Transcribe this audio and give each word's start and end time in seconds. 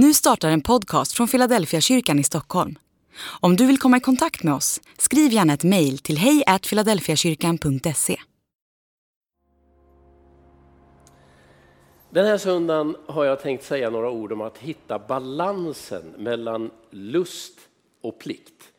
Nu 0.00 0.14
startar 0.14 0.50
en 0.50 0.60
podcast 0.60 1.12
från 1.12 1.28
Philadelphia 1.28 1.80
kyrkan 1.80 2.18
i 2.18 2.24
Stockholm. 2.24 2.78
Om 3.40 3.56
du 3.56 3.66
vill 3.66 3.78
komma 3.78 3.96
i 3.96 4.00
kontakt 4.00 4.42
med 4.42 4.54
oss, 4.54 4.80
skriv 4.98 5.32
gärna 5.32 5.52
ett 5.52 5.64
mejl 5.64 5.98
till 5.98 6.18
hejfiladelfiakyrkan.se. 6.18 8.16
Den 12.10 12.26
här 12.26 12.38
söndagen 12.38 12.96
har 13.06 13.24
jag 13.24 13.40
tänkt 13.40 13.64
säga 13.64 13.90
några 13.90 14.10
ord 14.10 14.32
om 14.32 14.40
att 14.40 14.58
hitta 14.58 14.98
balansen 14.98 16.14
mellan 16.18 16.70
lust 16.90 17.58
och 18.02 18.18
plikt. 18.18 18.72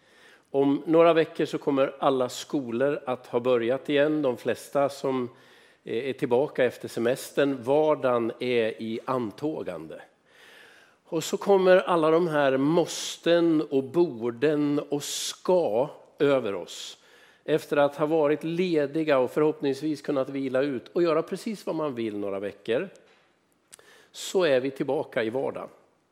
Om 0.51 0.83
några 0.85 1.13
veckor 1.13 1.45
så 1.45 1.57
kommer 1.57 1.95
alla 1.99 2.29
skolor 2.29 2.99
att 3.05 3.27
ha 3.27 3.39
börjat 3.39 3.89
igen. 3.89 4.21
De 4.21 4.37
flesta 4.37 4.89
som 4.89 5.29
eh, 5.83 6.09
är 6.09 6.13
tillbaka 6.13 6.65
efter 6.65 6.87
semestern. 6.87 7.63
Vardagen 7.63 8.31
är 8.39 8.81
i 8.81 8.99
antågande. 9.05 10.01
Och 11.11 11.23
så 11.23 11.37
kommer 11.37 11.77
alla 11.77 12.11
de 12.11 12.27
här 12.27 12.57
måsten 12.57 13.61
och 13.61 13.83
borden 13.83 14.79
och 14.79 15.03
ska 15.03 15.89
över 16.19 16.55
oss. 16.55 16.97
Efter 17.45 17.77
att 17.77 17.95
ha 17.95 18.05
varit 18.05 18.43
lediga 18.43 19.19
och 19.19 19.31
förhoppningsvis 19.31 20.01
kunnat 20.01 20.29
vila 20.29 20.61
ut 20.61 20.87
och 20.87 21.03
göra 21.03 21.21
precis 21.21 21.65
vad 21.65 21.75
man 21.75 21.95
vill 21.95 22.17
några 22.17 22.39
veckor. 22.39 22.89
Så 24.11 24.43
är 24.43 24.59
vi 24.59 24.71
tillbaka 24.71 25.23
i 25.23 25.29
vardagen. 25.29 25.69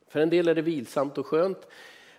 För 0.08 0.20
en 0.20 0.30
del 0.30 0.48
är 0.48 0.55
det 0.55 0.62
vilsamt 0.62 1.18
och 1.18 1.27
skönt. 1.27 1.68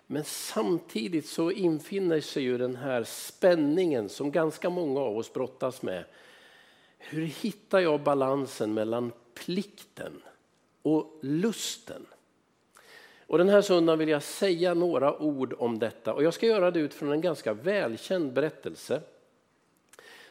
Men 0.06 0.24
samtidigt 0.24 1.26
så 1.26 1.50
infinner 1.50 2.20
sig 2.20 2.42
ju 2.42 2.58
den 2.58 2.76
här 2.76 3.04
spänningen 3.04 4.08
som 4.08 4.30
ganska 4.30 4.70
många 4.70 5.00
av 5.00 5.16
oss 5.16 5.32
brottas 5.32 5.82
med. 5.82 6.04
Hur 6.98 7.24
hittar 7.26 7.78
jag 7.78 8.00
balansen 8.00 8.74
mellan 8.74 9.12
plikten 9.34 10.22
och 10.82 11.18
lusten? 11.22 12.06
Och 13.28 13.38
den 13.38 13.48
här 13.48 13.62
söndagen 13.62 13.98
vill 13.98 14.08
jag 14.08 14.22
säga 14.22 14.74
några 14.74 15.18
ord 15.18 15.54
om 15.58 15.78
detta 15.78 16.14
och 16.14 16.22
jag 16.22 16.34
ska 16.34 16.46
göra 16.46 16.70
det 16.70 16.80
utifrån 16.80 17.12
en 17.12 17.20
ganska 17.20 17.52
välkänd 17.52 18.32
berättelse. 18.32 19.00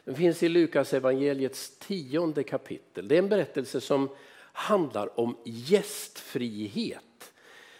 Den 0.04 0.14
finns 0.14 0.42
i 0.42 0.48
Lukas 0.48 0.94
evangeliets 0.94 1.78
tionde 1.78 2.42
kapitel. 2.42 3.08
Det 3.08 3.14
är 3.14 3.18
en 3.18 3.28
berättelse 3.28 3.80
som 3.80 4.08
handlar 4.52 5.20
om 5.20 5.36
gästfrihet. 5.44 7.32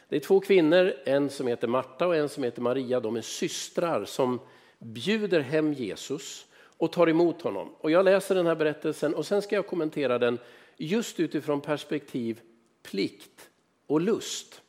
Det 0.09 0.17
är 0.17 0.20
två 0.20 0.41
kvinnor, 0.41 0.95
en 1.05 1.31
som 1.31 1.47
heter 1.47 1.69
Marta 1.69 2.07
och 2.07 2.17
en 2.17 2.29
som 2.29 2.42
heter 2.42 2.62
Maria. 2.62 3.01
De 3.01 3.17
är 3.17 3.20
systrar 3.20 4.05
som 4.05 4.41
bjuder 4.79 5.41
hem 5.41 5.73
Jesus 5.73 6.47
och 6.77 6.92
tar 6.92 7.09
emot 7.09 7.42
honom. 7.42 7.75
Och 7.79 7.91
jag 7.91 8.05
läser 8.05 8.35
den 8.35 8.47
här 8.47 8.57
berättelsen 8.57 9.14
och 9.14 9.27
sen 9.27 9.42
ska 9.42 9.55
jag 9.55 9.67
kommentera 9.67 10.19
den 10.19 10.39
just 10.77 11.20
utifrån 11.20 11.61
perspektiv 11.61 12.41
plikt 12.83 13.51
och 13.87 14.01
lust. 14.01 14.62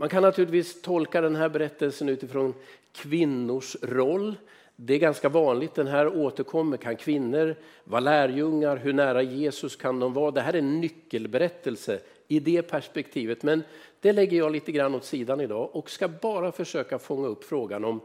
Man 0.00 0.08
kan 0.08 0.22
naturligtvis 0.22 0.82
tolka 0.82 1.20
den 1.20 1.36
här 1.36 1.48
berättelsen 1.48 2.08
utifrån 2.08 2.54
kvinnors 2.92 3.76
roll. 3.82 4.34
Det 4.76 4.94
är 4.94 4.98
ganska 4.98 5.28
vanligt, 5.28 5.74
den 5.74 5.86
här 5.86 6.16
återkommer. 6.16 6.76
Kan 6.76 6.96
kvinnor 6.96 7.56
vara 7.84 8.00
lärjungar? 8.00 8.76
Hur 8.76 8.92
nära 8.92 9.22
Jesus 9.22 9.76
kan 9.76 10.00
de 10.00 10.12
vara? 10.12 10.30
Det 10.30 10.40
här 10.40 10.52
är 10.52 10.58
en 10.58 10.80
nyckelberättelse 10.80 12.00
i 12.28 12.40
det 12.40 12.62
perspektivet. 12.62 13.42
Men 13.42 13.62
det 14.00 14.12
lägger 14.12 14.38
jag 14.38 14.52
lite 14.52 14.72
grann 14.72 14.94
åt 14.94 15.04
sidan 15.04 15.40
idag 15.40 15.76
och 15.76 15.90
ska 15.90 16.08
bara 16.08 16.52
försöka 16.52 16.98
fånga 16.98 17.28
upp 17.28 17.44
frågan 17.44 17.84
om 17.84 18.00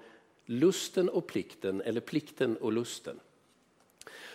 lusten 0.46 1.10
och 1.10 1.28
plikten 1.28 1.82
eller 1.82 2.02
plikten 2.02 2.58
och 2.58 2.74
lusten. 2.74 3.20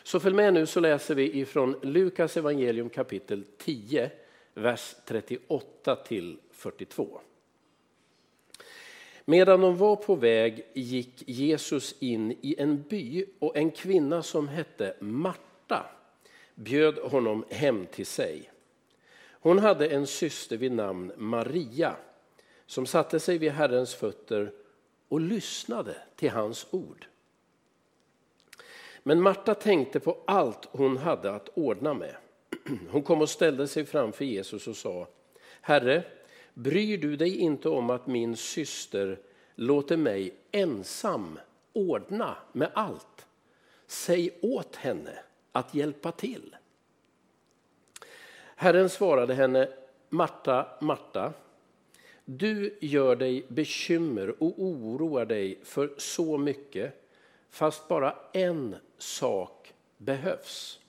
Så 0.03 0.21
följ 0.21 0.37
med 0.37 0.55
nu 0.55 0.67
så 0.67 0.81
läser 0.81 1.15
vi 1.15 1.39
ifrån 1.39 1.77
Lukas 1.83 2.37
evangelium 2.37 2.89
kapitel 2.89 3.45
10, 3.59 4.11
vers 4.55 4.95
38 5.07 5.97
till 5.97 6.39
42. 6.53 7.21
Medan 9.31 9.61
de 9.61 9.77
var 9.77 9.97
på 9.97 10.15
väg 10.15 10.67
gick 10.75 11.29
Jesus 11.29 11.95
in 11.99 12.33
i 12.41 12.55
en 12.59 12.83
by 12.83 13.25
och 13.39 13.57
en 13.57 13.71
kvinna 13.71 14.23
som 14.23 14.49
hette 14.49 14.95
Marta 15.01 15.87
bjöd 16.55 16.99
honom 16.99 17.45
hem 17.51 17.87
till 17.87 18.07
sig. 18.07 18.51
Hon 19.31 19.59
hade 19.59 19.89
en 19.89 20.07
syster 20.07 20.57
vid 20.57 20.73
namn 20.73 21.13
Maria 21.17 21.97
som 22.67 22.87
satte 22.87 23.21
sig 23.21 23.39
vid 23.39 23.53
Herrens 23.53 23.95
fötter 23.95 24.53
och 25.09 25.21
lyssnade 25.21 25.97
till 26.17 26.31
hans 26.31 26.67
ord. 26.71 27.07
Men 29.03 29.23
Marta 29.23 29.55
tänkte 29.55 30.01
på 30.01 30.19
allt 30.27 30.69
hon 30.71 30.97
hade 30.97 31.31
att 31.31 31.49
ordna 31.55 31.95
med. 31.95 32.17
Hon 32.91 33.03
kom 33.03 33.21
och 33.21 33.31
ställde 33.31 33.69
sig 33.69 33.85
framför 33.85 34.25
Jesus 34.25 34.69
och 34.69 34.77
sa 34.77 35.09
Herre, 35.61 36.05
Bryr 36.59 36.99
du 36.99 37.17
dig 37.17 37.37
inte 37.37 37.69
om 37.69 37.91
att 37.91 38.07
min 38.07 38.37
syster 38.37 39.19
låter 39.55 39.97
mig 39.97 40.35
ensam 40.53 41.39
ordna 41.73 42.37
med 42.53 42.71
allt? 42.75 43.27
Säg 43.87 44.39
åt 44.43 44.77
henne 44.77 45.19
att 45.53 45.75
hjälpa 45.75 46.13
till. 46.13 46.57
Herren 48.57 48.89
svarade 48.89 49.35
henne, 49.35 49.69
Marta, 50.09 50.79
Marta, 50.81 51.33
du 52.25 52.79
gör 52.81 53.17
dig 53.17 53.47
bekymmer 53.49 54.43
och 54.43 54.63
oroar 54.63 55.25
dig 55.25 55.59
för 55.65 55.95
så 55.97 56.39
mycket, 56.39 57.11
fast 57.51 57.89
bara 57.89 58.17
en 58.33 58.77
sak 58.99 59.75
behövs. 59.97 60.81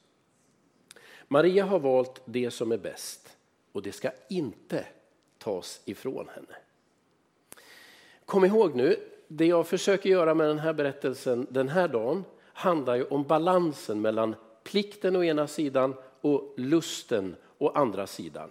Maria 1.28 1.66
har 1.66 1.80
valt 1.80 2.22
det 2.26 2.52
som 2.52 2.72
är 2.72 2.78
bäst 2.78 3.38
och 3.72 3.82
det 3.82 3.92
ska 3.92 4.12
inte 4.30 4.86
tas 5.40 5.82
ifrån 5.86 6.30
henne. 6.36 6.56
Kom 8.26 8.46
ihåg 8.46 8.76
nu, 8.76 8.96
det 9.28 9.46
jag 9.46 9.68
försöker 9.68 10.10
göra 10.10 10.34
med 10.34 10.48
den 10.48 10.60
här 10.60 10.74
berättelsen 10.74 11.48
den 11.50 11.70
här 11.70 11.88
dagen 11.88 12.24
handlar 12.54 12.96
ju 12.96 13.04
om 13.04 13.24
balansen 13.24 14.02
mellan 14.02 14.36
plikten 14.64 15.16
å 15.16 15.24
ena 15.24 15.48
sidan 15.48 15.96
och 16.22 16.54
lusten 16.58 17.36
å 17.58 17.70
andra 17.70 18.08
sidan. 18.08 18.50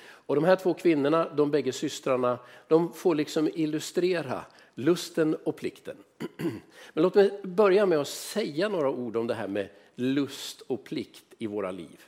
Och 0.00 0.34
de 0.34 0.44
här 0.44 0.56
två 0.56 0.74
kvinnorna, 0.74 1.28
de 1.34 1.50
bägge 1.50 1.72
systrarna, 1.72 2.38
de 2.68 2.92
får 2.92 3.14
liksom 3.14 3.50
illustrera 3.54 4.44
lusten 4.74 5.34
och 5.44 5.56
plikten. 5.56 5.96
Men 6.92 7.02
låt 7.02 7.14
mig 7.14 7.40
börja 7.42 7.86
med 7.86 7.98
att 7.98 8.08
säga 8.08 8.68
några 8.68 8.90
ord 8.90 9.16
om 9.16 9.26
det 9.26 9.34
här 9.34 9.48
med 9.48 9.68
lust 9.94 10.60
och 10.60 10.84
plikt 10.84 11.24
i 11.38 11.46
våra 11.46 11.70
liv. 11.70 12.04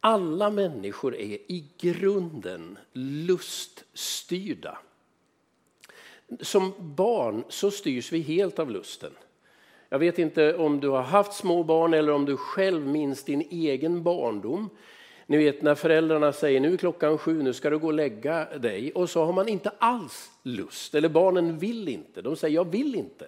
Alla 0.00 0.50
människor 0.50 1.14
är 1.14 1.38
i 1.52 1.64
grunden 1.78 2.78
luststyrda. 2.92 4.78
Som 6.40 6.72
barn 6.78 7.44
så 7.48 7.70
styrs 7.70 8.12
vi 8.12 8.20
helt 8.20 8.58
av 8.58 8.70
lusten. 8.70 9.12
Jag 9.88 9.98
vet 9.98 10.18
inte 10.18 10.54
om 10.54 10.80
du 10.80 10.88
har 10.88 11.02
haft 11.02 11.32
små 11.32 11.62
barn 11.62 11.94
eller 11.94 12.12
om 12.12 12.24
du 12.24 12.36
själv 12.36 12.86
minns 12.86 13.24
din 13.24 13.40
egen 13.50 14.02
barndom. 14.02 14.70
Ni 15.26 15.36
vet 15.36 15.62
när 15.62 15.74
föräldrarna 15.74 16.32
säger 16.32 16.60
nu 16.60 16.72
är 16.72 16.76
klockan 16.76 17.18
sju, 17.18 17.42
nu 17.42 17.52
ska 17.52 17.70
du 17.70 17.78
gå 17.78 17.86
och 17.86 17.92
lägga 17.92 18.44
dig. 18.58 18.92
Och 18.92 19.10
så 19.10 19.24
har 19.24 19.32
man 19.32 19.48
inte 19.48 19.70
alls 19.78 20.30
lust, 20.42 20.94
eller 20.94 21.08
barnen 21.08 21.58
vill 21.58 21.88
inte. 21.88 22.22
De 22.22 22.36
säger 22.36 22.54
jag 22.54 22.70
vill 22.70 22.94
inte. 22.94 23.26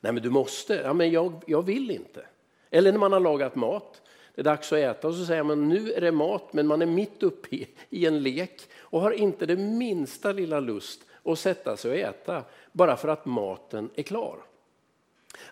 Nej 0.00 0.12
men 0.12 0.22
du 0.22 0.30
måste, 0.30 0.74
ja 0.74 0.92
men 0.92 1.10
jag, 1.10 1.42
jag 1.46 1.62
vill 1.62 1.90
inte. 1.90 2.26
Eller 2.70 2.92
när 2.92 2.98
man 2.98 3.12
har 3.12 3.20
lagat 3.20 3.54
mat 3.54 4.02
det 4.34 4.40
är 4.40 4.44
dags 4.44 4.72
att 4.72 4.78
äta 4.78 5.08
och 5.08 5.14
så 5.14 5.24
säger 5.24 5.42
man 5.42 5.68
nu 5.68 5.92
är 5.92 6.00
det 6.00 6.12
mat 6.12 6.52
men 6.52 6.66
man 6.66 6.82
är 6.82 6.86
mitt 6.86 7.22
uppe 7.22 7.56
i, 7.56 7.68
i 7.90 8.06
en 8.06 8.22
lek 8.22 8.62
och 8.78 9.00
har 9.00 9.10
inte 9.10 9.46
det 9.46 9.56
minsta 9.56 10.32
lilla 10.32 10.60
lust 10.60 11.00
att 11.24 11.38
sätta 11.38 11.76
sig 11.76 11.90
och 11.90 11.96
äta 11.96 12.44
bara 12.72 12.96
för 12.96 13.08
att 13.08 13.26
maten 13.26 13.90
är 13.94 14.02
klar. 14.02 14.36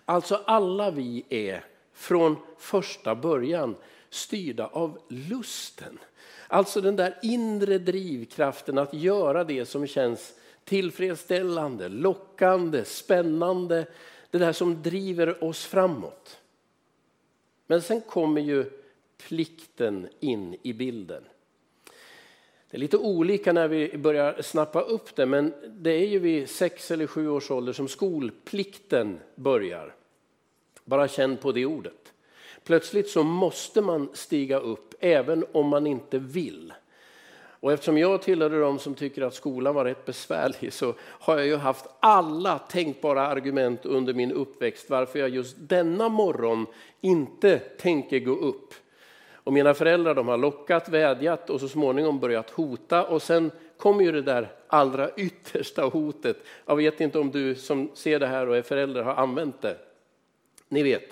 Alltså 0.04 0.40
alla 0.44 0.90
vi 0.90 1.24
är 1.28 1.64
från 1.94 2.36
första 2.58 3.14
början 3.14 3.76
styrda 4.10 4.66
av 4.66 4.98
lusten. 5.08 5.98
Alltså 6.48 6.80
den 6.80 6.96
där 6.96 7.18
inre 7.22 7.78
drivkraften 7.78 8.78
att 8.78 8.94
göra 8.94 9.44
det 9.44 9.66
som 9.66 9.86
känns 9.86 10.34
tillfredsställande, 10.64 11.88
lockande, 11.88 12.84
spännande. 12.84 13.86
Det 14.30 14.38
där 14.38 14.52
som 14.52 14.82
driver 14.82 15.44
oss 15.44 15.64
framåt. 15.64 16.39
Men 17.70 17.82
sen 17.82 18.00
kommer 18.00 18.40
ju 18.40 18.70
plikten 19.28 20.08
in 20.20 20.56
i 20.62 20.72
bilden. 20.72 21.22
Det 22.70 22.76
är 22.76 22.78
lite 22.78 22.96
olika 22.96 23.52
när 23.52 23.68
vi 23.68 23.98
börjar 23.98 24.42
snappa 24.42 24.80
upp 24.80 25.16
det, 25.16 25.26
men 25.26 25.54
det 25.68 25.90
är 25.90 26.06
ju 26.06 26.18
vid 26.18 26.50
sex 26.50 26.90
eller 26.90 27.06
sju 27.06 27.28
års 27.28 27.50
ålder 27.50 27.72
som 27.72 27.88
skolplikten 27.88 29.20
börjar. 29.34 29.94
Bara 30.84 31.08
känn 31.08 31.36
på 31.36 31.52
det 31.52 31.66
ordet. 31.66 32.12
Plötsligt 32.64 33.08
så 33.08 33.22
måste 33.22 33.80
man 33.80 34.08
stiga 34.12 34.58
upp 34.58 34.94
även 35.00 35.44
om 35.52 35.68
man 35.68 35.86
inte 35.86 36.18
vill. 36.18 36.72
Och 37.60 37.72
eftersom 37.72 37.98
jag 37.98 38.22
tillhörde 38.22 38.60
de 38.60 38.78
som 38.78 38.94
tycker 38.94 39.22
att 39.22 39.34
skolan 39.34 39.74
var 39.74 39.84
rätt 39.84 40.04
besvärlig 40.04 40.72
så 40.72 40.94
har 41.00 41.38
jag 41.38 41.46
ju 41.46 41.56
haft 41.56 41.86
alla 42.00 42.58
tänkbara 42.58 43.26
argument 43.26 43.86
under 43.86 44.14
min 44.14 44.32
uppväxt 44.32 44.90
varför 44.90 45.18
jag 45.18 45.28
just 45.28 45.56
denna 45.58 46.08
morgon 46.08 46.66
inte 47.00 47.58
tänker 47.58 48.18
gå 48.18 48.32
upp. 48.32 48.74
Och 49.34 49.52
mina 49.52 49.74
föräldrar 49.74 50.14
de 50.14 50.28
har 50.28 50.36
lockat, 50.36 50.88
vädjat 50.88 51.50
och 51.50 51.60
så 51.60 51.68
småningom 51.68 52.20
börjat 52.20 52.50
hota 52.50 53.04
och 53.04 53.22
sen 53.22 53.50
kommer 53.76 54.04
ju 54.04 54.12
det 54.12 54.22
där 54.22 54.48
allra 54.66 55.10
yttersta 55.16 55.82
hotet. 55.82 56.36
Jag 56.66 56.76
vet 56.76 57.00
inte 57.00 57.18
om 57.18 57.30
du 57.30 57.54
som 57.54 57.90
ser 57.94 58.18
det 58.18 58.26
här 58.26 58.48
och 58.48 58.56
är 58.56 58.62
förälder 58.62 59.02
har 59.02 59.14
använt 59.14 59.62
det. 59.62 59.76
Ni 60.68 60.82
vet, 60.82 61.04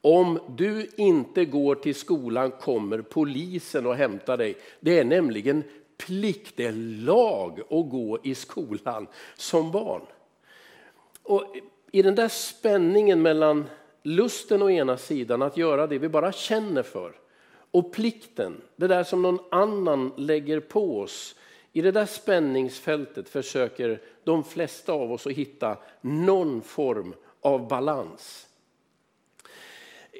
om 0.00 0.38
du 0.56 0.88
inte 0.96 1.44
går 1.44 1.74
till 1.74 1.94
skolan 1.94 2.50
kommer 2.50 3.00
polisen 3.02 3.86
och 3.86 3.96
hämtar 3.96 4.36
dig. 4.36 4.56
Det 4.80 4.98
är 4.98 5.04
nämligen 5.04 5.64
plikt, 5.98 6.56
det 6.56 6.66
är 6.66 6.72
lag 7.04 7.60
att 7.60 7.90
gå 7.90 8.18
i 8.22 8.34
skolan 8.34 9.06
som 9.36 9.72
barn. 9.72 10.02
Och 11.22 11.56
I 11.92 12.02
den 12.02 12.14
där 12.14 12.28
spänningen 12.28 13.22
mellan 13.22 13.64
lusten 14.02 14.62
å 14.62 14.70
ena 14.70 14.96
sidan 14.96 15.42
att 15.42 15.56
göra 15.56 15.86
det 15.86 15.98
vi 15.98 16.08
bara 16.08 16.32
känner 16.32 16.82
för 16.82 17.12
och 17.70 17.92
plikten, 17.92 18.60
det 18.76 18.86
där 18.86 19.04
som 19.04 19.22
någon 19.22 19.38
annan 19.50 20.12
lägger 20.16 20.60
på 20.60 21.00
oss. 21.00 21.34
I 21.72 21.80
det 21.80 21.90
där 21.90 22.06
spänningsfältet 22.06 23.28
försöker 23.28 24.00
de 24.24 24.44
flesta 24.44 24.92
av 24.92 25.12
oss 25.12 25.26
att 25.26 25.32
hitta 25.32 25.76
någon 26.00 26.62
form 26.62 27.14
av 27.40 27.68
balans. 27.68 28.48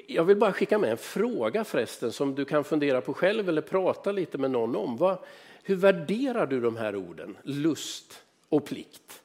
Jag 0.07 0.23
vill 0.23 0.37
bara 0.37 0.53
skicka 0.53 0.77
med 0.77 0.91
en 0.91 0.97
fråga 0.97 1.63
förresten 1.63 2.11
som 2.11 2.35
du 2.35 2.45
kan 2.45 2.63
fundera 2.63 3.01
på 3.01 3.13
själv 3.13 3.49
eller 3.49 3.61
prata 3.61 4.11
lite 4.11 4.37
med 4.37 4.51
någon 4.51 4.75
om. 4.75 4.97
Vad, 4.97 5.17
hur 5.63 5.75
värderar 5.75 6.47
du 6.47 6.59
de 6.59 6.77
här 6.77 6.95
orden, 6.95 7.37
lust 7.43 8.23
och 8.49 8.65
plikt? 8.65 9.21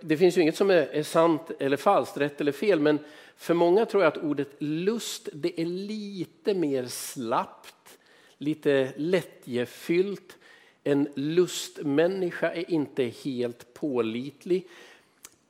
Det 0.00 0.16
finns 0.16 0.36
ju 0.36 0.42
inget 0.42 0.56
som 0.56 0.70
är, 0.70 0.74
är, 0.74 1.02
sant 1.02 1.50
eller 1.58 1.76
falskt, 1.76 2.16
rätt 2.16 2.40
eller 2.40 2.52
fel, 2.52 2.80
men 2.80 2.98
för 3.36 3.54
många 3.54 3.86
tror 3.86 4.02
jag 4.02 4.12
att 4.12 4.24
ordet 4.24 4.48
lust 4.58 5.28
det 5.32 5.60
är 5.60 5.66
lite 5.66 6.54
mer 6.54 6.86
slappt, 6.86 7.98
lite 8.38 8.92
lättjefyllt. 8.96 10.36
En 10.84 11.08
lustmänniska 11.14 12.52
är 12.52 12.70
inte 12.70 13.04
helt 13.04 13.74
pålitlig. 13.74 14.68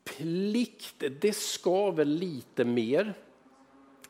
Plikt, 0.05 1.05
det 1.21 1.37
skaver 1.37 2.05
lite 2.05 2.65
mer. 2.65 3.15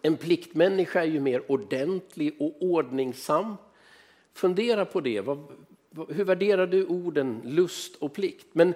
En 0.03 0.17
pliktmänniska 0.17 1.01
är 1.01 1.09
ju 1.09 1.21
mer 1.21 1.53
ordentlig 1.53 2.37
och 2.39 2.57
ordningsam. 2.61 3.57
Fundera 4.39 4.85
på 4.85 5.01
det. 5.01 5.27
hur 6.09 6.25
värderar 6.25 6.67
du 6.67 6.87
orden 6.87 7.41
lust 7.45 7.97
och 7.97 8.13
plikt? 8.13 8.47
Men 8.53 8.75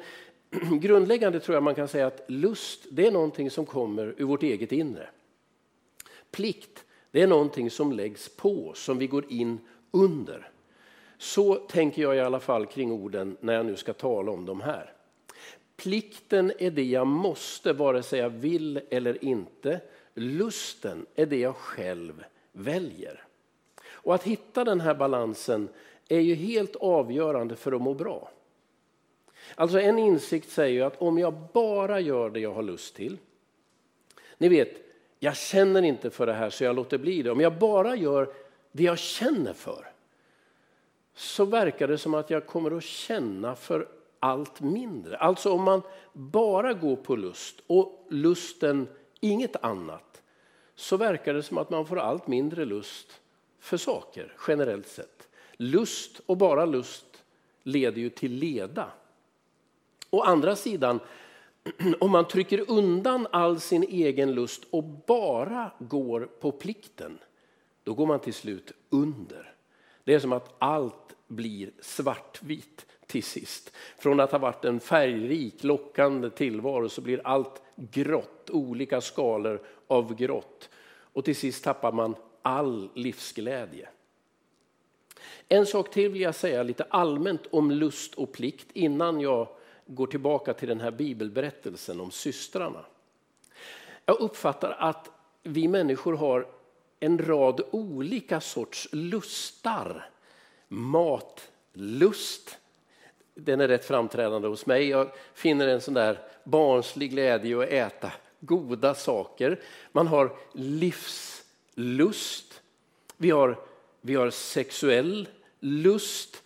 grundläggande 0.80 1.40
tror 1.40 1.54
jag 1.54 1.62
man 1.62 1.74
kan 1.74 1.88
säga 1.88 2.06
att 2.06 2.24
lust 2.28 2.86
det 2.90 3.06
är 3.06 3.10
någonting 3.10 3.50
som 3.50 3.66
kommer 3.66 4.14
ur 4.16 4.24
vårt 4.24 4.42
eget 4.42 4.72
inre. 4.72 5.08
Plikt 6.30 6.84
det 7.10 7.22
är 7.22 7.26
någonting 7.26 7.70
som 7.70 7.92
läggs 7.92 8.36
på, 8.36 8.72
som 8.74 8.98
vi 8.98 9.06
går 9.06 9.24
in 9.32 9.58
under. 9.90 10.50
Så 11.18 11.54
tänker 11.54 12.02
jag 12.02 12.16
i 12.16 12.20
alla 12.20 12.40
fall 12.40 12.66
kring 12.66 12.92
orden 12.92 13.36
när 13.40 13.52
jag 13.54 13.66
nu 13.66 13.76
ska 13.76 13.92
tala 13.92 14.32
om 14.32 14.46
de 14.46 14.60
här. 14.60 14.92
Plikten 15.76 16.52
är 16.58 16.70
det 16.70 16.84
jag 16.84 17.06
måste, 17.06 17.72
vare 17.72 18.02
sig 18.02 18.20
jag 18.20 18.30
vill 18.30 18.80
eller 18.90 19.24
inte. 19.24 19.80
Lusten 20.14 21.06
är 21.14 21.26
det 21.26 21.38
jag 21.38 21.56
själv 21.56 22.24
väljer. 22.52 23.26
Och 24.02 24.14
att 24.14 24.22
hitta 24.22 24.64
den 24.64 24.80
här 24.80 24.94
balansen 24.94 25.68
är 26.08 26.20
ju 26.20 26.34
helt 26.34 26.76
avgörande 26.76 27.56
för 27.56 27.72
att 27.72 27.82
må 27.82 27.94
bra. 27.94 28.30
Alltså 29.54 29.80
en 29.80 29.98
insikt 29.98 30.50
säger 30.50 30.84
att 30.84 31.02
om 31.02 31.18
jag 31.18 31.34
bara 31.52 32.00
gör 32.00 32.30
det 32.30 32.40
jag 32.40 32.54
har 32.54 32.62
lust 32.62 32.94
till. 32.94 33.18
Ni 34.38 34.48
vet, 34.48 34.76
jag 35.18 35.36
känner 35.36 35.82
inte 35.82 36.10
för 36.10 36.26
det 36.26 36.32
här 36.32 36.50
så 36.50 36.64
jag 36.64 36.76
låter 36.76 36.98
bli 36.98 37.22
det. 37.22 37.30
Om 37.30 37.40
jag 37.40 37.58
bara 37.58 37.96
gör 37.96 38.34
det 38.72 38.82
jag 38.82 38.98
känner 38.98 39.52
för 39.52 39.86
så 41.14 41.44
verkar 41.44 41.88
det 41.88 41.98
som 41.98 42.14
att 42.14 42.30
jag 42.30 42.46
kommer 42.46 42.76
att 42.76 42.84
känna 42.84 43.54
för 43.54 43.88
allt 44.20 44.60
mindre. 44.60 45.16
Alltså 45.16 45.52
om 45.52 45.62
man 45.62 45.82
bara 46.12 46.72
går 46.72 46.96
på 46.96 47.16
lust 47.16 47.60
och 47.66 48.06
lusten 48.10 48.88
inget 49.20 49.64
annat 49.64 50.22
så 50.74 50.96
verkar 50.96 51.34
det 51.34 51.42
som 51.42 51.58
att 51.58 51.70
man 51.70 51.86
får 51.86 51.98
allt 51.98 52.26
mindre 52.26 52.64
lust 52.64 53.20
för 53.62 53.76
saker 53.76 54.32
generellt 54.48 54.88
sett. 54.88 55.28
Lust 55.56 56.20
och 56.26 56.36
bara 56.36 56.64
lust 56.64 57.24
leder 57.62 58.00
ju 58.00 58.10
till 58.10 58.32
leda. 58.32 58.90
Å 60.10 60.22
andra 60.22 60.56
sidan, 60.56 61.00
om 62.00 62.10
man 62.10 62.28
trycker 62.28 62.70
undan 62.70 63.26
all 63.32 63.60
sin 63.60 63.82
egen 63.82 64.32
lust 64.34 64.62
och 64.70 64.84
bara 64.84 65.70
går 65.78 66.28
på 66.40 66.52
plikten, 66.52 67.18
då 67.82 67.94
går 67.94 68.06
man 68.06 68.20
till 68.20 68.34
slut 68.34 68.72
under. 68.90 69.54
Det 70.04 70.14
är 70.14 70.18
som 70.18 70.32
att 70.32 70.54
allt 70.58 71.16
blir 71.28 71.70
svartvitt 71.80 72.86
till 73.06 73.24
sist. 73.24 73.72
Från 73.98 74.20
att 74.20 74.32
ha 74.32 74.38
varit 74.38 74.64
en 74.64 74.80
färgrik, 74.80 75.64
lockande 75.64 76.30
tillvaro 76.30 76.88
så 76.88 77.00
blir 77.00 77.20
allt 77.24 77.62
grått, 77.76 78.50
olika 78.50 79.00
skalor 79.00 79.60
av 79.86 80.14
grått. 80.14 80.68
Och 81.12 81.24
till 81.24 81.36
sist 81.36 81.64
tappar 81.64 81.92
man 81.92 82.14
all 82.42 82.90
livsglädje. 82.94 83.88
En 85.48 85.66
sak 85.66 85.90
till 85.90 86.10
vill 86.10 86.22
jag 86.22 86.34
säga 86.34 86.62
lite 86.62 86.84
allmänt 86.90 87.46
om 87.50 87.70
lust 87.70 88.14
och 88.14 88.32
plikt 88.32 88.66
innan 88.72 89.20
jag 89.20 89.48
går 89.86 90.06
tillbaka 90.06 90.54
till 90.54 90.68
den 90.68 90.80
här 90.80 90.90
bibelberättelsen 90.90 92.00
om 92.00 92.10
systrarna. 92.10 92.84
Jag 94.06 94.20
uppfattar 94.20 94.76
att 94.78 95.10
vi 95.42 95.68
människor 95.68 96.16
har 96.16 96.46
en 97.00 97.18
rad 97.18 97.60
olika 97.70 98.40
sorts 98.40 98.88
lustar. 98.92 100.10
Matlust, 100.68 102.58
den 103.34 103.60
är 103.60 103.68
rätt 103.68 103.84
framträdande 103.84 104.48
hos 104.48 104.66
mig. 104.66 104.88
Jag 104.88 105.10
finner 105.34 105.68
en 105.68 105.80
sån 105.80 105.94
där 105.94 106.18
barnslig 106.44 107.10
glädje 107.10 107.58
att 107.62 107.68
äta 107.68 108.12
goda 108.40 108.94
saker. 108.94 109.60
Man 109.92 110.06
har 110.06 110.36
lust, 111.74 112.62
Vi 113.16 113.30
har, 113.30 113.58
vi 114.00 114.14
har 114.14 114.30
sexuell 114.30 115.28
lust. 115.60 116.42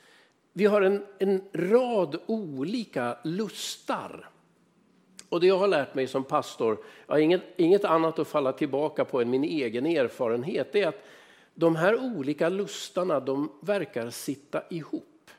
Vi 0.53 0.65
har 0.65 0.83
en, 0.83 1.07
en 1.19 1.43
rad 1.53 2.21
olika 2.27 3.19
lustar. 3.25 4.29
Och 5.29 5.41
det 5.41 5.47
jag 5.47 5.59
har 5.59 5.69
lärt 5.69 5.95
mig 5.95 6.07
som 6.07 6.25
pastor, 6.25 6.79
jag 7.07 7.15
har 7.15 7.19
inget, 7.19 7.43
inget 7.57 7.85
annat 7.85 8.19
att 8.19 8.29
falla 8.29 8.53
tillbaka 8.53 9.05
på 9.05 9.21
än 9.21 9.31
min 9.31 9.45
egen 9.45 9.87
erfarenhet, 9.87 10.73
det 10.73 10.83
är 10.83 10.89
att 10.89 11.05
de 11.55 11.77
här 11.77 12.17
olika 12.17 12.49
lustarna 12.49 13.21
de 13.21 13.53
verkar 13.61 14.11
sitta 14.11 14.63
ihop. 14.71 15.31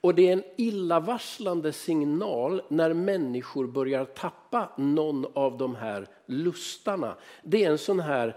Och 0.00 0.14
det 0.14 0.28
är 0.28 0.32
en 0.32 0.44
illavarslande 0.56 1.72
signal 1.72 2.62
när 2.68 2.92
människor 2.92 3.66
börjar 3.66 4.04
tappa 4.04 4.68
någon 4.76 5.26
av 5.34 5.58
de 5.58 5.74
här 5.74 6.06
lustarna. 6.26 7.16
Det 7.42 7.64
är 7.64 7.70
en 7.70 7.78
sån 7.78 8.00
här 8.00 8.36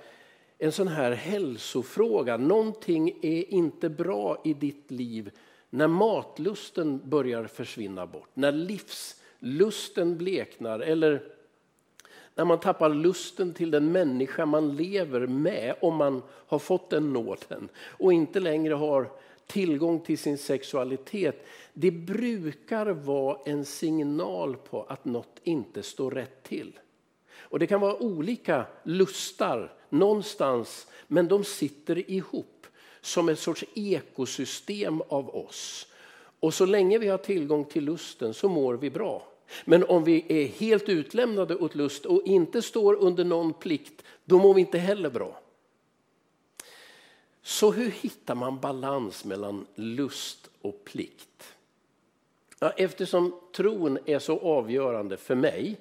en 0.58 0.72
sån 0.72 0.88
här 0.88 1.12
hälsofråga. 1.12 2.38
Någonting 2.38 3.20
är 3.22 3.54
inte 3.54 3.90
bra 3.90 4.42
i 4.44 4.54
ditt 4.54 4.92
liv 4.92 5.32
när 5.70 5.88
matlusten 5.88 7.10
börjar 7.10 7.46
försvinna 7.48 8.08
bort, 8.08 8.30
när 8.34 8.52
livslusten 8.52 10.18
bleknar 10.18 10.80
eller 10.80 11.24
när 12.36 12.46
man 12.46 12.60
tappar 12.60 12.90
lusten 12.90 13.54
till 13.54 13.72
den 13.72 13.92
människa 13.92 14.46
man 14.46 14.76
lever 14.76 15.28
med 15.28 15.76
om 15.82 15.96
man 15.96 16.22
har 16.30 16.60
fått 16.60 16.90
den 16.90 17.14
nåden 17.14 17.70
och 17.88 18.14
inte 18.14 18.40
längre 18.40 18.74
har 18.74 19.12
tillgång 19.48 20.00
till 20.00 20.18
sin 20.18 20.38
sexualitet. 20.38 21.48
Det 21.74 21.92
brukar 21.92 22.86
vara 22.86 23.38
en 23.46 23.66
signal 23.66 24.56
på 24.56 24.84
att 24.84 25.06
något 25.06 25.40
inte 25.44 25.84
står 25.84 26.12
rätt 26.12 26.44
till. 26.44 26.80
Och 27.40 27.60
Det 27.60 27.68
kan 27.68 27.82
vara 27.82 28.04
olika 28.04 28.66
lustar 28.84 29.77
någonstans, 29.90 30.88
men 31.08 31.28
de 31.28 31.44
sitter 31.44 32.12
ihop 32.12 32.68
som 33.02 33.30
ett 33.30 33.40
sorts 33.40 33.66
ekosystem 33.74 35.02
av 35.10 35.36
oss. 35.36 35.88
Och 36.40 36.54
så 36.54 36.66
länge 36.66 36.98
vi 36.98 37.08
har 37.08 37.18
tillgång 37.18 37.66
till 37.66 37.84
lusten 37.84 38.34
så 38.34 38.50
mår 38.50 38.74
vi 38.74 38.90
bra. 38.90 39.28
Men 39.66 39.84
om 39.84 40.04
vi 40.04 40.26
är 40.28 40.48
helt 40.48 40.90
utlämnade 40.90 41.56
åt 41.56 41.76
lust 41.76 42.06
och 42.06 42.22
inte 42.26 42.62
står 42.62 42.96
under 42.96 43.24
någon 43.24 43.54
plikt, 43.54 44.04
då 44.26 44.40
mår 44.40 44.54
vi 44.54 44.62
inte 44.62 44.78
heller 44.78 45.10
bra. 45.10 45.40
Så 47.42 47.72
hur 47.72 47.92
hittar 47.92 48.36
man 48.36 48.60
balans 48.60 49.26
mellan 49.26 49.66
lust 49.76 50.50
och 50.62 50.84
plikt? 50.86 51.54
Ja, 52.60 52.70
eftersom 52.70 53.40
tron 53.56 54.00
är 54.06 54.20
så 54.20 54.40
avgörande 54.40 55.18
för 55.18 55.36
mig 55.36 55.78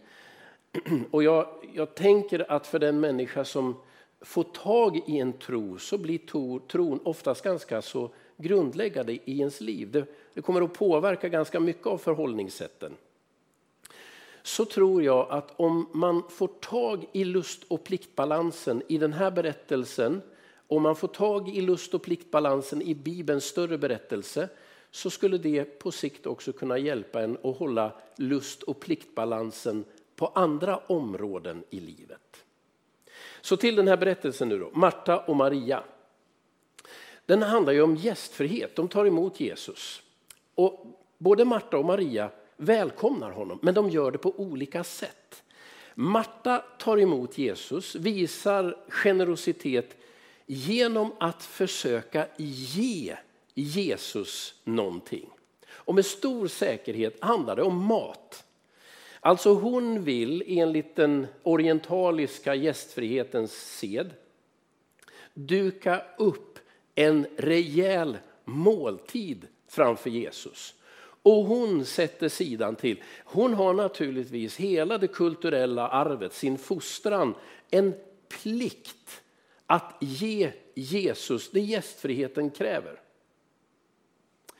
och 1.10 1.22
jag, 1.22 1.48
jag 1.74 1.94
tänker 1.94 2.52
att 2.52 2.66
för 2.66 2.78
den 2.78 3.00
människa 3.00 3.44
som 3.44 3.76
få 4.26 4.42
tag 4.42 5.02
i 5.06 5.18
en 5.18 5.32
tro 5.32 5.78
så 5.78 5.98
blir 5.98 6.18
tron 6.68 7.00
oftast 7.04 7.44
ganska 7.44 7.82
så 7.82 8.10
grundläggande 8.36 9.12
i 9.12 9.38
ens 9.38 9.60
liv. 9.60 9.90
Det, 9.90 10.06
det 10.34 10.42
kommer 10.42 10.62
att 10.62 10.74
påverka 10.74 11.28
ganska 11.28 11.60
mycket 11.60 11.86
av 11.86 11.98
förhållningssätten. 11.98 12.92
Så 14.42 14.64
tror 14.64 15.02
jag 15.02 15.30
att 15.30 15.60
om 15.60 15.88
man 15.92 16.22
får 16.28 16.48
tag 16.48 17.04
i 17.12 17.24
lust 17.24 17.62
och 17.68 17.84
pliktbalansen 17.84 18.82
i 18.88 18.98
den 18.98 19.12
här 19.12 19.30
berättelsen 19.30 20.22
Om 20.68 20.82
man 20.82 20.96
får 20.96 21.08
tag 21.08 21.48
i 21.48 21.60
lust 21.60 21.94
och 21.94 22.02
pliktbalansen 22.02 22.82
i 22.82 22.94
Bibelns 22.94 23.44
större 23.44 23.78
berättelse 23.78 24.48
så 24.90 25.10
skulle 25.10 25.38
det 25.38 25.64
på 25.64 25.92
sikt 25.92 26.26
också 26.26 26.52
kunna 26.52 26.78
hjälpa 26.78 27.22
en 27.22 27.38
att 27.42 27.56
hålla 27.56 27.92
lust 28.16 28.62
och 28.62 28.80
pliktbalansen 28.80 29.84
på 30.16 30.26
andra 30.26 30.76
områden 30.76 31.64
i 31.70 31.80
livet. 31.80 32.45
Så 33.46 33.56
till 33.56 33.76
den 33.76 33.88
här 33.88 33.96
berättelsen 33.96 34.48
nu 34.48 34.58
då, 34.58 34.70
Marta 34.74 35.18
och 35.18 35.36
Maria. 35.36 35.84
Den 37.26 37.42
handlar 37.42 37.72
ju 37.72 37.82
om 37.82 37.96
gästfrihet, 37.96 38.76
de 38.76 38.88
tar 38.88 39.04
emot 39.04 39.40
Jesus. 39.40 40.02
Och 40.54 40.86
både 41.18 41.44
Marta 41.44 41.78
och 41.78 41.84
Maria 41.84 42.30
välkomnar 42.56 43.30
honom, 43.30 43.58
men 43.62 43.74
de 43.74 43.90
gör 43.90 44.10
det 44.10 44.18
på 44.18 44.40
olika 44.40 44.84
sätt. 44.84 45.42
Marta 45.94 46.58
tar 46.78 46.98
emot 46.98 47.38
Jesus, 47.38 47.94
visar 47.94 48.76
generositet 48.88 49.96
genom 50.46 51.12
att 51.20 51.42
försöka 51.42 52.26
ge 52.36 53.16
Jesus 53.54 54.54
någonting. 54.64 55.30
Och 55.68 55.94
med 55.94 56.06
stor 56.06 56.48
säkerhet 56.48 57.16
handlar 57.20 57.56
det 57.56 57.62
om 57.62 57.84
mat. 57.84 58.45
Alltså 59.26 59.54
hon 59.54 60.04
vill 60.04 60.44
enligt 60.46 60.96
den 60.96 61.26
orientaliska 61.42 62.54
gästfrihetens 62.54 63.52
sed 63.52 64.10
duka 65.34 66.02
upp 66.18 66.58
en 66.94 67.26
rejäl 67.36 68.18
måltid 68.44 69.46
framför 69.68 70.10
Jesus. 70.10 70.74
Och 71.22 71.44
hon 71.44 71.84
sätter 71.84 72.28
sidan 72.28 72.76
till. 72.76 73.02
Hon 73.24 73.54
har 73.54 73.74
naturligtvis 73.74 74.56
hela 74.56 74.98
det 74.98 75.08
kulturella 75.08 75.88
arvet, 75.88 76.32
sin 76.32 76.58
fostran, 76.58 77.34
en 77.70 77.94
plikt 78.28 79.22
att 79.66 79.96
ge 80.00 80.52
Jesus 80.74 81.50
det 81.50 81.60
gästfriheten 81.60 82.50
kräver. 82.50 83.00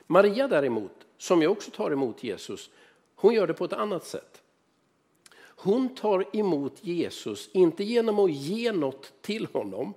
Maria 0.07 0.49
däremot, 0.49 1.07
som 1.19 1.43
jag 1.43 1.53
också 1.53 1.71
tar 1.71 1.91
emot 1.91 2.25
Jesus, 2.25 2.71
hon 3.15 3.35
gör 3.35 3.47
det 3.47 3.55
på 3.55 3.65
ett 3.65 3.73
annat 3.73 4.05
sätt. 4.05 4.43
Hon 5.57 5.95
tar 5.95 6.25
emot 6.33 6.73
Jesus, 6.81 7.49
inte 7.53 7.85
genom 7.85 8.19
att 8.19 8.33
ge 8.33 8.73
något 8.73 9.13
till 9.23 9.47
honom, 9.53 9.95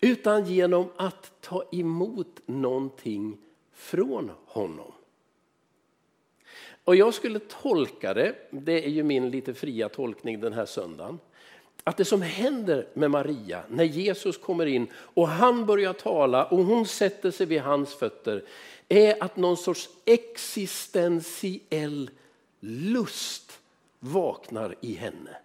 utan 0.00 0.46
genom 0.46 0.88
att 0.96 1.32
ta 1.40 1.64
emot 1.72 2.40
någonting 2.46 3.38
från 3.72 4.30
honom. 4.46 4.92
Och 6.84 6.96
jag 6.96 7.14
skulle 7.14 7.38
tolka 7.38 8.14
det, 8.14 8.34
det 8.50 8.84
är 8.84 8.90
ju 8.90 9.02
min 9.02 9.30
lite 9.30 9.54
fria 9.54 9.88
tolkning 9.88 10.40
den 10.40 10.52
här 10.52 10.66
söndagen, 10.66 11.18
att 11.84 11.96
det 11.96 12.04
som 12.04 12.22
händer 12.22 12.88
med 12.94 13.10
Maria 13.10 13.62
när 13.68 13.84
Jesus 13.84 14.38
kommer 14.38 14.66
in 14.66 14.86
och 14.94 15.28
han 15.28 15.66
börjar 15.66 15.92
tala 15.92 16.44
och 16.44 16.64
hon 16.64 16.86
sätter 16.86 17.30
sig 17.30 17.46
vid 17.46 17.60
hans 17.60 17.94
fötter 17.94 18.44
är 18.88 19.22
att 19.22 19.36
någon 19.36 19.56
sorts 19.56 19.88
existentiell 20.04 20.80
lust 22.60 23.51
vaknar 24.04 24.74
i 24.80 24.94
henne. 24.94 25.36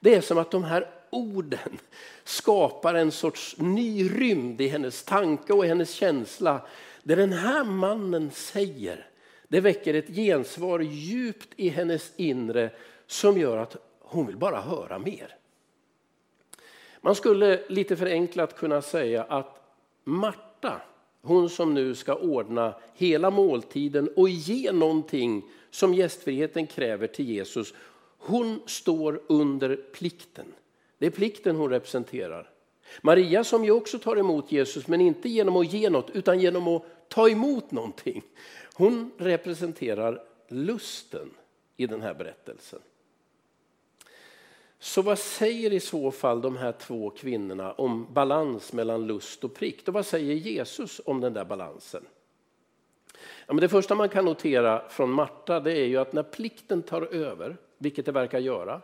Det 0.00 0.14
är 0.14 0.20
som 0.20 0.38
att 0.38 0.50
de 0.50 0.64
här 0.64 0.90
orden 1.10 1.78
skapar 2.24 2.94
en 2.94 3.12
sorts 3.12 3.56
ny 3.58 4.08
rymd 4.08 4.60
i 4.60 4.68
hennes 4.68 5.04
tanke 5.04 5.52
och 5.52 5.66
hennes 5.66 5.90
känsla. 5.90 6.66
Det 7.02 7.14
den 7.14 7.32
här 7.32 7.64
mannen 7.64 8.30
säger 8.30 9.06
det 9.48 9.60
väcker 9.60 9.94
ett 9.94 10.08
gensvar 10.08 10.80
djupt 10.80 11.48
i 11.56 11.68
hennes 11.68 12.12
inre 12.16 12.70
som 13.06 13.38
gör 13.38 13.56
att 13.56 13.76
hon 14.00 14.26
vill 14.26 14.36
bara 14.36 14.60
höra 14.60 14.98
mer. 14.98 15.36
Man 17.00 17.14
skulle 17.14 17.60
lite 17.68 17.96
förenklat 17.96 18.56
kunna 18.56 18.82
säga 18.82 19.22
att 19.22 19.62
Marta, 20.04 20.80
hon 21.22 21.50
som 21.50 21.74
nu 21.74 21.94
ska 21.94 22.14
ordna 22.14 22.74
hela 22.94 23.30
måltiden 23.30 24.10
och 24.16 24.28
ge 24.28 24.72
någonting 24.72 25.42
som 25.70 25.94
gästfriheten 25.94 26.66
kräver 26.66 27.06
till 27.06 27.28
Jesus, 27.28 27.74
hon 28.18 28.62
står 28.66 29.20
under 29.26 29.76
plikten. 29.76 30.46
Det 30.98 31.06
är 31.06 31.10
plikten 31.10 31.56
hon 31.56 31.70
representerar. 31.70 32.50
Maria 33.02 33.44
som 33.44 33.64
ju 33.64 33.70
också 33.70 33.98
tar 33.98 34.16
emot 34.16 34.52
Jesus, 34.52 34.86
men 34.86 35.00
inte 35.00 35.28
genom 35.28 35.56
att 35.56 35.72
ge 35.72 35.90
något 35.90 36.10
utan 36.10 36.40
genom 36.40 36.68
att 36.68 36.82
ta 37.08 37.28
emot 37.28 37.70
någonting. 37.70 38.22
Hon 38.74 39.10
representerar 39.18 40.22
lusten 40.48 41.30
i 41.76 41.86
den 41.86 42.02
här 42.02 42.14
berättelsen. 42.14 42.80
Så 44.78 45.02
vad 45.02 45.18
säger 45.18 45.72
i 45.72 45.80
så 45.80 46.10
fall 46.10 46.40
de 46.40 46.56
här 46.56 46.72
två 46.72 47.10
kvinnorna 47.10 47.72
om 47.72 48.06
balans 48.12 48.72
mellan 48.72 49.06
lust 49.06 49.44
och 49.44 49.54
plikt? 49.54 49.88
Och 49.88 49.94
vad 49.94 50.06
säger 50.06 50.34
Jesus 50.34 51.00
om 51.04 51.20
den 51.20 51.32
där 51.32 51.44
balansen? 51.44 52.04
Ja, 53.46 53.54
men 53.54 53.60
det 53.60 53.68
första 53.68 53.94
man 53.94 54.08
kan 54.08 54.24
notera 54.24 54.82
från 54.88 55.10
Marta 55.10 55.60
det 55.60 55.72
är 55.72 55.86
ju 55.86 55.96
att 55.96 56.12
när 56.12 56.22
plikten 56.22 56.82
tar 56.82 57.14
över, 57.14 57.56
vilket 57.78 58.06
det 58.06 58.12
verkar 58.12 58.38
göra, 58.38 58.80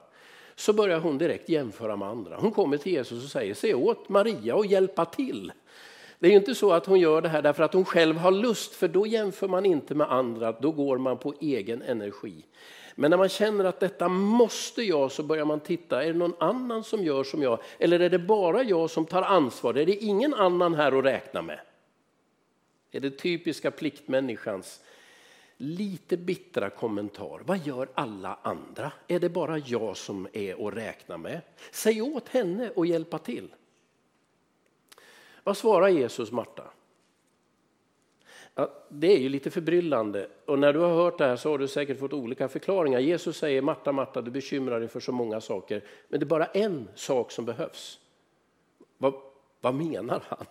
så 0.54 0.72
börjar 0.72 0.98
hon 0.98 1.18
direkt 1.18 1.48
jämföra 1.48 1.96
med 1.96 2.08
andra. 2.08 2.36
Hon 2.36 2.52
kommer 2.52 2.76
till 2.76 2.92
Jesus 2.92 3.24
och 3.24 3.30
säger, 3.30 3.54
se 3.54 3.74
åt 3.74 4.08
Maria 4.08 4.54
och 4.54 4.66
hjälpa 4.66 5.04
till. 5.04 5.52
Det 6.18 6.26
är 6.26 6.30
ju 6.30 6.36
inte 6.36 6.54
så 6.54 6.72
att 6.72 6.86
hon 6.86 7.00
gör 7.00 7.20
det 7.20 7.28
här 7.28 7.42
därför 7.42 7.62
att 7.62 7.74
hon 7.74 7.84
själv 7.84 8.16
har 8.16 8.30
lust, 8.30 8.74
för 8.74 8.88
då 8.88 9.06
jämför 9.06 9.48
man 9.48 9.66
inte 9.66 9.94
med 9.94 10.12
andra, 10.12 10.52
då 10.52 10.72
går 10.72 10.98
man 10.98 11.18
på 11.18 11.34
egen 11.40 11.82
energi. 11.82 12.44
Men 12.94 13.10
när 13.10 13.18
man 13.18 13.28
känner 13.28 13.64
att 13.64 13.80
detta 13.80 14.08
måste 14.08 14.82
jag 14.82 15.12
så 15.12 15.22
börjar 15.22 15.44
man 15.44 15.60
titta, 15.60 16.04
är 16.04 16.06
det 16.06 16.18
någon 16.18 16.34
annan 16.38 16.84
som 16.84 17.04
gör 17.04 17.24
som 17.24 17.42
jag? 17.42 17.58
Eller 17.78 18.00
är 18.00 18.10
det 18.10 18.18
bara 18.18 18.62
jag 18.62 18.90
som 18.90 19.06
tar 19.06 19.22
ansvar? 19.22 19.78
Är 19.78 19.86
det 19.86 19.96
ingen 19.96 20.34
annan 20.34 20.74
här 20.74 20.98
att 20.98 21.04
räkna 21.04 21.42
med? 21.42 21.60
Är 22.92 23.00
det 23.00 23.10
typiska 23.10 23.70
pliktmänniskans 23.70 24.80
lite 25.62 26.16
bittra 26.16 26.70
kommentar. 26.70 27.42
Vad 27.46 27.58
gör 27.58 27.88
alla 27.94 28.38
andra? 28.42 28.92
Är 29.08 29.20
det 29.20 29.28
bara 29.28 29.58
jag 29.58 29.96
som 29.96 30.28
är 30.32 30.68
att 30.68 30.74
räkna 30.74 31.18
med? 31.18 31.40
Säg 31.70 32.02
åt 32.02 32.28
henne 32.28 32.72
att 32.76 32.88
hjälpa 32.88 33.18
till. 33.18 33.54
Vad 35.44 35.56
svarar 35.56 35.88
Jesus 35.88 36.32
Marta? 36.32 36.64
Ja, 38.54 38.84
det 38.88 39.16
är 39.16 39.18
ju 39.18 39.28
lite 39.28 39.50
förbryllande 39.50 40.28
och 40.46 40.58
när 40.58 40.72
du 40.72 40.78
har 40.78 40.94
hört 40.94 41.18
det 41.18 41.26
här 41.26 41.36
så 41.36 41.50
har 41.50 41.58
du 41.58 41.68
säkert 41.68 41.98
fått 41.98 42.12
olika 42.12 42.48
förklaringar. 42.48 43.00
Jesus 43.00 43.36
säger 43.36 43.62
Marta, 43.62 43.92
Marta, 43.92 44.22
du 44.22 44.30
bekymrar 44.30 44.80
dig 44.80 44.88
för 44.88 45.00
så 45.00 45.12
många 45.12 45.40
saker, 45.40 45.84
men 46.08 46.20
det 46.20 46.24
är 46.24 46.28
bara 46.28 46.46
en 46.46 46.88
sak 46.94 47.30
som 47.30 47.44
behövs. 47.44 48.00
Vad, 48.98 49.14
vad 49.60 49.74
menar 49.74 50.22
han? 50.28 50.46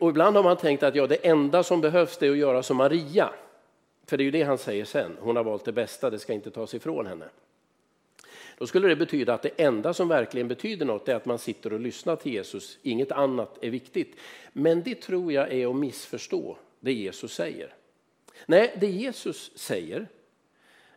Och 0.00 0.10
ibland 0.10 0.36
har 0.36 0.42
man 0.42 0.56
tänkt 0.56 0.82
att 0.82 0.94
ja, 0.94 1.06
det 1.06 1.26
enda 1.26 1.62
som 1.62 1.80
behövs 1.80 2.22
är 2.22 2.30
att 2.30 2.36
göra 2.36 2.62
som 2.62 2.76
Maria. 2.76 3.30
För 4.06 4.16
det 4.16 4.22
är 4.22 4.24
ju 4.24 4.30
det 4.30 4.42
han 4.42 4.58
säger 4.58 4.84
sen, 4.84 5.16
hon 5.20 5.36
har 5.36 5.44
valt 5.44 5.64
det 5.64 5.72
bästa, 5.72 6.10
det 6.10 6.18
ska 6.18 6.32
inte 6.32 6.50
tas 6.50 6.74
ifrån 6.74 7.06
henne. 7.06 7.24
Då 8.58 8.66
skulle 8.66 8.88
det 8.88 8.96
betyda 8.96 9.34
att 9.34 9.42
det 9.42 9.50
enda 9.56 9.94
som 9.94 10.08
verkligen 10.08 10.48
betyder 10.48 10.86
något 10.86 11.08
är 11.08 11.14
att 11.14 11.26
man 11.26 11.38
sitter 11.38 11.72
och 11.72 11.80
lyssnar 11.80 12.16
till 12.16 12.32
Jesus. 12.32 12.78
Inget 12.82 13.12
annat 13.12 13.58
är 13.64 13.70
viktigt. 13.70 14.16
Men 14.52 14.82
det 14.82 14.94
tror 14.94 15.32
jag 15.32 15.52
är 15.52 15.70
att 15.70 15.76
missförstå 15.76 16.56
det 16.80 16.92
Jesus 16.92 17.32
säger. 17.32 17.74
Nej, 18.46 18.76
det 18.80 18.86
Jesus 18.86 19.58
säger, 19.58 20.06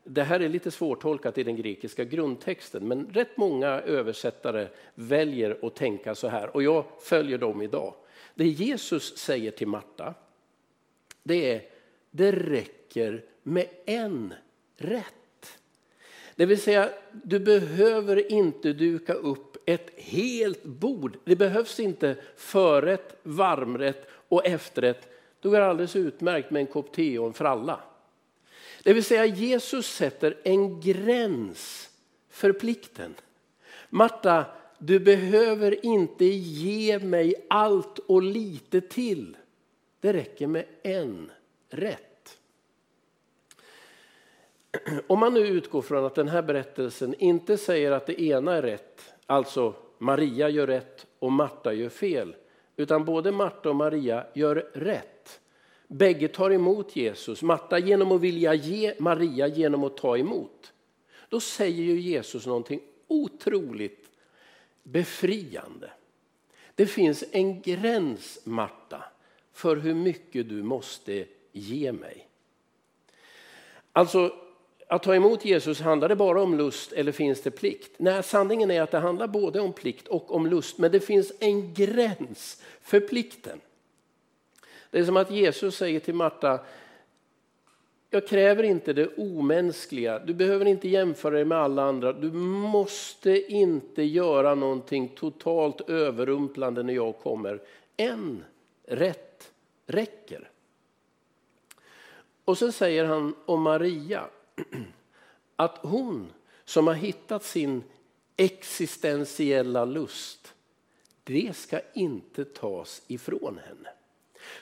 det 0.04 0.24
här 0.24 0.40
är 0.40 0.50
lite 0.50 0.72
svårtolkat 0.72 1.38
i 1.38 1.44
den 1.44 1.56
grekiska 1.56 2.04
grundtexten, 2.04 2.88
men 2.88 3.08
rätt 3.14 3.38
många 3.38 3.68
översättare 3.68 4.68
väljer 4.96 5.58
att 5.62 5.76
tänka 5.76 6.16
så 6.16 6.28
här 6.28 6.56
och 6.56 6.64
jag 6.64 6.86
följer 7.02 7.38
dem 7.38 7.62
idag. 7.62 7.94
Det 8.36 8.48
Jesus 8.48 9.18
säger 9.18 9.52
till 9.52 9.68
Marta, 9.68 10.14
det 11.24 11.52
är 11.52 11.62
det 12.12 12.32
räcker 12.32 13.26
med 13.44 13.68
en 13.86 14.34
rätt. 14.78 15.60
Det 16.36 16.46
vill 16.46 16.62
säga, 16.62 16.90
du 17.12 17.40
behöver 17.40 18.32
inte 18.32 18.74
duka 18.74 19.14
upp 19.14 19.58
ett 19.66 19.90
helt 19.96 20.64
bord. 20.64 21.18
Det 21.24 21.36
behövs 21.36 21.80
inte 21.80 22.16
förrätt, 22.38 23.20
varmrätt 23.24 24.08
och 24.12 24.46
efterrätt. 24.46 25.08
Det 25.42 25.50
går 25.50 25.60
alldeles 25.60 25.96
utmärkt 25.96 26.52
med 26.52 26.60
en 26.60 26.68
kopp 26.68 26.94
te 26.94 27.20
och 27.20 27.28
en 27.28 27.34
fralla. 27.34 27.80
Det 28.84 28.94
vill 28.94 29.04
säga, 29.04 29.26
Jesus 29.26 29.88
sätter 29.88 30.38
en 30.44 30.82
gräns 30.82 31.90
för 32.30 32.54
plikten. 32.54 33.16
Marta, 33.90 34.46
du 34.84 35.00
behöver 35.00 35.86
inte 35.86 36.26
ge 36.26 37.00
mig 37.00 37.34
allt 37.50 38.00
och 38.00 38.24
lite 38.24 38.82
till. 38.82 39.38
Det 40.00 40.14
räcker 40.14 40.48
med 40.48 40.66
en 40.84 41.32
rätt. 41.70 42.38
Om 45.08 45.20
man 45.20 45.34
nu 45.34 45.40
utgår 45.40 45.82
från 45.82 46.06
att 46.06 46.16
den 46.16 46.28
här 46.28 46.42
berättelsen 46.42 47.16
inte 47.20 47.58
säger 47.58 47.92
att 47.92 48.06
det 48.06 48.22
ena 48.22 48.54
är 48.54 48.62
rätt, 48.62 49.14
alltså 49.26 49.74
Maria 49.98 50.50
gör 50.50 50.68
rätt 50.68 51.08
och 51.20 51.32
Marta 51.32 51.74
gör 51.74 51.90
fel, 51.90 52.36
utan 52.76 53.06
både 53.06 53.32
Marta 53.32 53.70
och 53.70 53.76
Maria 53.76 54.26
gör 54.34 54.56
rätt. 54.74 55.40
Bägge 55.88 56.28
tar 56.28 56.52
emot 56.52 56.96
Jesus, 56.96 57.42
Marta 57.42 57.80
genom 57.80 58.12
att 58.12 58.22
vilja 58.22 58.54
ge, 58.54 58.94
Maria 59.00 59.48
genom 59.48 59.84
att 59.84 59.98
ta 59.98 60.18
emot. 60.18 60.74
Då 61.30 61.40
säger 61.40 61.84
ju 61.84 62.00
Jesus 62.00 62.46
någonting 62.46 62.82
otroligt 63.08 64.01
befriande. 64.84 65.92
Det 66.76 66.86
finns 66.86 67.24
en 67.32 67.62
gräns, 67.62 68.40
Marta, 68.44 69.04
för 69.54 69.76
hur 69.76 69.94
mycket 69.94 70.50
du 70.50 70.64
måste 70.64 71.26
ge 71.52 71.92
mig. 71.92 72.28
Alltså, 73.92 74.36
att 74.88 75.04
ta 75.04 75.16
emot 75.16 75.46
Jesus, 75.46 75.80
handlar 75.80 76.10
det 76.10 76.16
bara 76.16 76.42
om 76.42 76.58
lust 76.58 76.92
eller 76.92 77.12
finns 77.12 77.42
det 77.42 77.52
plikt? 77.52 77.92
Nej, 77.98 78.24
sanningen 78.24 78.72
är 78.72 78.82
att 78.82 78.92
det 78.92 79.00
handlar 79.00 79.28
både 79.28 79.60
om 79.60 79.74
plikt 79.74 80.08
och 80.08 80.36
om 80.36 80.48
lust, 80.48 80.78
men 80.78 80.92
det 80.92 81.00
finns 81.00 81.32
en 81.40 81.74
gräns 81.74 82.64
för 82.82 83.00
plikten. 83.00 83.62
Det 84.90 85.00
är 85.00 85.06
som 85.06 85.18
att 85.18 85.32
Jesus 85.32 85.78
säger 85.78 86.00
till 86.00 86.14
Marta, 86.14 86.60
jag 88.14 88.28
kräver 88.28 88.64
inte 88.64 88.94
det 88.94 89.18
omänskliga, 89.18 90.20
du 90.20 90.34
behöver 90.34 90.66
inte 90.66 90.90
jämföra 90.90 91.36
dig 91.36 91.46
med 91.46 91.58
alla 91.58 91.84
andra, 91.84 92.14
du 92.14 92.32
måste 92.32 93.52
inte 93.54 94.04
göra 94.04 94.56
någonting 94.56 95.08
totalt 95.16 95.90
överrumplande 95.90 96.84
när 96.84 96.94
jag 96.94 97.18
kommer. 97.18 97.62
En 97.98 98.44
rätt 98.88 99.52
räcker. 99.86 100.50
Och 102.46 102.58
så 102.58 102.72
säger 102.72 103.06
han 103.06 103.36
om 103.46 103.62
Maria 103.62 104.26
att 105.56 105.78
hon 105.78 106.32
som 106.66 106.88
har 106.88 106.94
hittat 106.94 107.44
sin 107.44 107.84
existentiella 108.38 109.86
lust, 109.86 110.54
det 111.24 111.56
ska 111.56 111.80
inte 111.94 112.46
tas 112.46 113.04
ifrån 113.08 113.60
henne. 113.68 113.90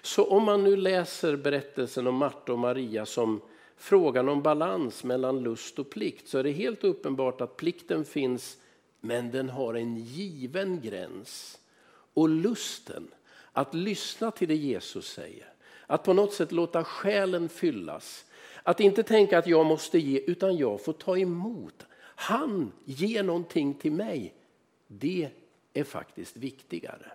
Så 0.02 0.26
om 0.26 0.44
man 0.44 0.64
nu 0.64 0.76
läser 0.76 1.36
berättelsen 1.36 2.08
om 2.08 2.16
Marta 2.16 2.54
och 2.54 2.60
Maria 2.60 3.06
som 3.06 3.42
frågan 3.78 4.30
om 4.30 4.42
balans 4.42 5.04
mellan 5.04 5.44
lust 5.44 5.80
och 5.80 5.90
plikt 5.90 6.28
så 6.28 6.38
är 6.38 6.44
det 6.44 6.52
helt 6.52 6.84
uppenbart 6.84 7.42
att 7.42 7.58
plikten 7.58 8.06
finns 8.06 8.58
men 9.02 9.32
den 9.32 9.50
har 9.50 9.74
en 9.74 9.98
given 9.98 10.82
gräns. 10.82 11.60
Och 12.14 12.30
lusten, 12.30 13.08
att 13.52 13.74
lyssna 13.74 14.32
till 14.32 14.48
det 14.48 14.56
Jesus 14.56 15.08
säger, 15.08 15.54
att 15.88 16.04
på 16.04 16.14
något 16.14 16.34
sätt 16.34 16.52
låta 16.52 16.84
själen 16.84 17.50
fyllas. 17.50 18.26
Att 18.64 18.80
inte 18.80 19.04
tänka 19.04 19.38
att 19.38 19.48
jag 19.48 19.66
måste 19.66 20.00
ge, 20.00 20.20
utan 20.20 20.58
jag 20.58 20.84
får 20.84 20.94
ta 20.94 21.18
emot. 21.18 21.86
Han 22.02 22.72
ger 22.86 23.24
någonting 23.24 23.74
till 23.74 23.92
mig. 23.92 24.34
Det 24.88 25.30
är 25.74 25.84
faktiskt 25.84 26.38
viktigare. 26.38 27.12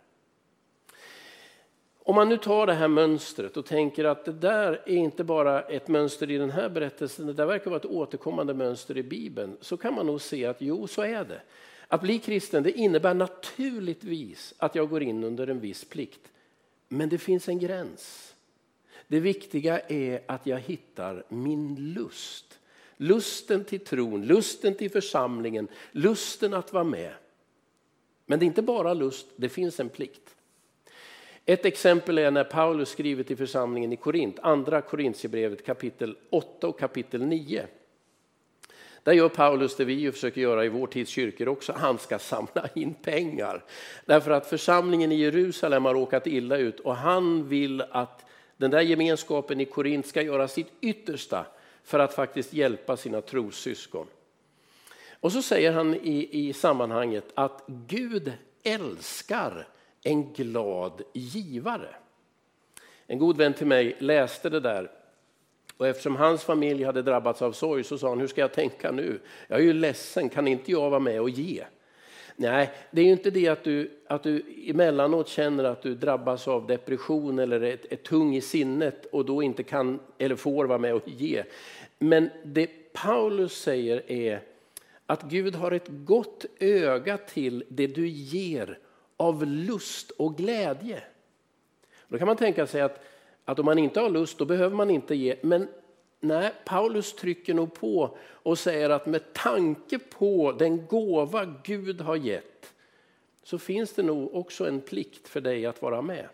Om 2.07 2.15
man 2.15 2.29
nu 2.29 2.37
tar 2.37 2.67
det 2.67 2.75
här 2.75 2.89
mönstret 2.89 3.57
och 3.57 3.67
tänker 3.67 4.05
att 4.05 4.25
det 4.25 4.33
där 4.33 4.83
är 4.87 4.97
inte 4.97 5.25
bara 5.25 5.63
ett 5.63 5.89
mönster 5.89 6.31
i 6.31 6.39
den 6.39 6.51
här 6.51 6.69
berättelsen, 6.69 7.27
det 7.27 7.33
där 7.33 7.47
verkar 7.47 7.71
vara 7.71 7.81
ett 7.81 7.87
återkommande 7.87 8.55
mönster 8.55 8.97
i 8.97 9.03
Bibeln, 9.03 9.57
så 9.61 9.77
kan 9.77 9.95
man 9.95 10.07
nog 10.07 10.21
se 10.21 10.47
att 10.47 10.61
jo, 10.61 10.87
så 10.87 11.03
är 11.03 11.25
det. 11.25 11.41
Att 11.89 12.01
bli 12.01 12.19
kristen 12.19 12.63
det 12.63 12.73
innebär 12.73 13.15
naturligtvis 13.15 14.55
att 14.59 14.75
jag 14.75 14.89
går 14.89 15.03
in 15.03 15.25
under 15.25 15.47
en 15.47 15.61
viss 15.61 15.85
plikt. 15.85 16.33
Men 16.89 17.09
det 17.09 17.19
finns 17.19 17.49
en 17.49 17.59
gräns. 17.59 18.35
Det 19.09 19.21
viktiga 19.21 19.81
är 19.81 20.23
att 20.27 20.47
jag 20.47 20.59
hittar 20.59 21.25
min 21.29 21.93
lust. 21.95 22.59
Lusten 22.97 23.65
till 23.65 23.81
tron, 23.81 24.27
lusten 24.27 24.75
till 24.75 24.91
församlingen, 24.91 25.69
lusten 25.93 26.55
att 26.55 26.73
vara 26.73 26.85
med. 26.85 27.13
Men 28.27 28.39
det 28.39 28.45
är 28.45 28.47
inte 28.47 28.63
bara 28.63 28.95
lust, 28.95 29.27
det 29.37 29.49
finns 29.49 29.81
en 29.81 29.89
plikt. 29.89 30.34
Ett 31.47 31.65
exempel 31.65 32.19
är 32.19 32.31
när 32.31 32.45
Paulus 32.45 32.89
skriver 32.89 33.23
till 33.23 33.37
församlingen 33.37 33.93
i 33.93 33.97
Korint, 33.97 34.39
andra 34.43 34.81
Korintierbrevet 34.81 35.67
kapitel 35.67 36.17
8 36.31 36.69
och 36.69 36.79
kapitel 36.79 37.23
9. 37.23 37.67
Där 39.03 39.13
gör 39.13 39.29
Paulus 39.29 39.77
det 39.77 39.85
vi 39.85 40.13
försöker 40.13 40.41
göra 40.41 40.65
i 40.65 40.69
vår 40.69 40.87
tids 40.87 41.11
kyrkor 41.11 41.49
också, 41.49 41.73
han 41.73 41.99
ska 41.99 42.19
samla 42.19 42.69
in 42.75 42.95
pengar. 42.95 43.65
Därför 44.05 44.31
att 44.31 44.47
församlingen 44.47 45.13
i 45.13 45.15
Jerusalem 45.15 45.85
har 45.85 45.95
råkat 45.95 46.27
illa 46.27 46.57
ut 46.57 46.81
och 46.81 46.97
han 46.97 47.49
vill 47.49 47.81
att 47.91 48.25
den 48.57 48.71
där 48.71 48.81
gemenskapen 48.81 49.61
i 49.61 49.65
Korint 49.65 50.07
ska 50.07 50.23
göra 50.23 50.49
sitt 50.49 50.73
yttersta 50.81 51.47
för 51.85 51.99
att 51.99 52.15
faktiskt 52.15 52.53
hjälpa 52.53 52.97
sina 52.97 53.21
trossyskon. 53.21 54.07
Och 55.21 55.33
så 55.33 55.43
säger 55.43 55.73
han 55.73 55.95
i, 55.95 56.29
i 56.33 56.53
sammanhanget 56.53 57.25
att 57.35 57.65
Gud 57.67 58.33
älskar 58.63 59.67
en 60.05 60.33
glad 60.33 61.03
givare. 61.13 61.95
En 63.07 63.19
god 63.19 63.37
vän 63.37 63.55
till 63.55 63.67
mig 63.67 63.97
läste 63.99 64.49
det 64.49 64.61
där 64.61 64.91
och 65.77 65.87
eftersom 65.87 66.17
hans 66.17 66.45
familj 66.45 66.85
hade 66.85 67.03
drabbats 67.03 67.43
av 67.43 67.53
sorg 67.53 67.85
så 67.85 67.99
sa 67.99 68.09
han, 68.09 68.21
hur 68.21 68.27
ska 68.27 68.41
jag 68.41 68.53
tänka 68.53 68.91
nu? 68.91 69.21
Jag 69.49 69.59
är 69.59 69.63
ju 69.63 69.73
ledsen, 69.73 70.29
kan 70.29 70.49
inte 70.49 70.71
jag 70.71 70.91
vara 70.91 71.01
med 71.01 71.21
och 71.21 71.31
ge? 71.31 71.65
Nej, 72.37 72.71
det 72.91 73.01
är 73.01 73.05
ju 73.05 73.13
inte 73.13 73.31
det 73.31 73.49
att 73.49 73.65
du, 73.65 73.91
att 74.07 74.23
du 74.23 74.43
emellanåt 74.67 75.29
känner 75.29 75.65
att 75.65 75.83
du 75.83 75.95
drabbas 75.95 76.49
av 76.49 76.67
depression 76.67 77.39
eller 77.39 77.61
är, 77.61 77.79
är 77.91 77.97
tung 77.97 78.37
i 78.37 78.41
sinnet 78.41 79.07
och 79.07 79.25
då 79.25 79.43
inte 79.43 79.63
kan 79.63 80.01
eller 80.19 80.37
får 80.37 80.65
vara 80.65 80.79
med 80.79 80.95
och 80.95 81.09
ge. 81.09 81.45
Men 81.99 82.31
det 82.45 82.93
Paulus 82.93 83.53
säger 83.53 84.11
är 84.11 84.41
att 85.07 85.23
Gud 85.23 85.55
har 85.55 85.73
ett 85.73 85.89
gott 85.89 86.45
öga 86.61 87.17
till 87.17 87.65
det 87.69 87.87
du 87.87 88.09
ger 88.09 88.79
av 89.17 89.47
lust 89.47 90.11
och 90.11 90.37
glädje. 90.37 91.03
Då 92.09 92.19
kan 92.19 92.27
man 92.27 92.37
tänka 92.37 92.67
sig 92.67 92.81
att, 92.81 93.05
att 93.45 93.59
om 93.59 93.65
man 93.65 93.79
inte 93.79 94.01
har 94.01 94.11
lust 94.11 94.39
då 94.39 94.45
behöver 94.45 94.77
man 94.77 94.91
inte 94.91 95.15
ge. 95.15 95.37
Men 95.43 95.69
nej, 96.21 96.53
Paulus 96.65 97.13
trycker 97.13 97.55
nog 97.55 97.75
på 97.75 98.19
och 98.21 98.59
säger 98.59 98.91
att 98.91 99.07
med 99.07 99.33
tanke 99.33 99.99
på 99.99 100.53
den 100.53 100.87
gåva 100.87 101.55
Gud 101.65 102.01
har 102.01 102.17
gett 102.17 102.73
så 103.43 103.59
finns 103.59 103.93
det 103.93 104.03
nog 104.03 104.35
också 104.35 104.69
en 104.69 104.81
plikt 104.81 105.29
för 105.29 105.41
dig 105.41 105.67
att 105.67 105.83
vara 105.83 106.03
med. 106.03 106.29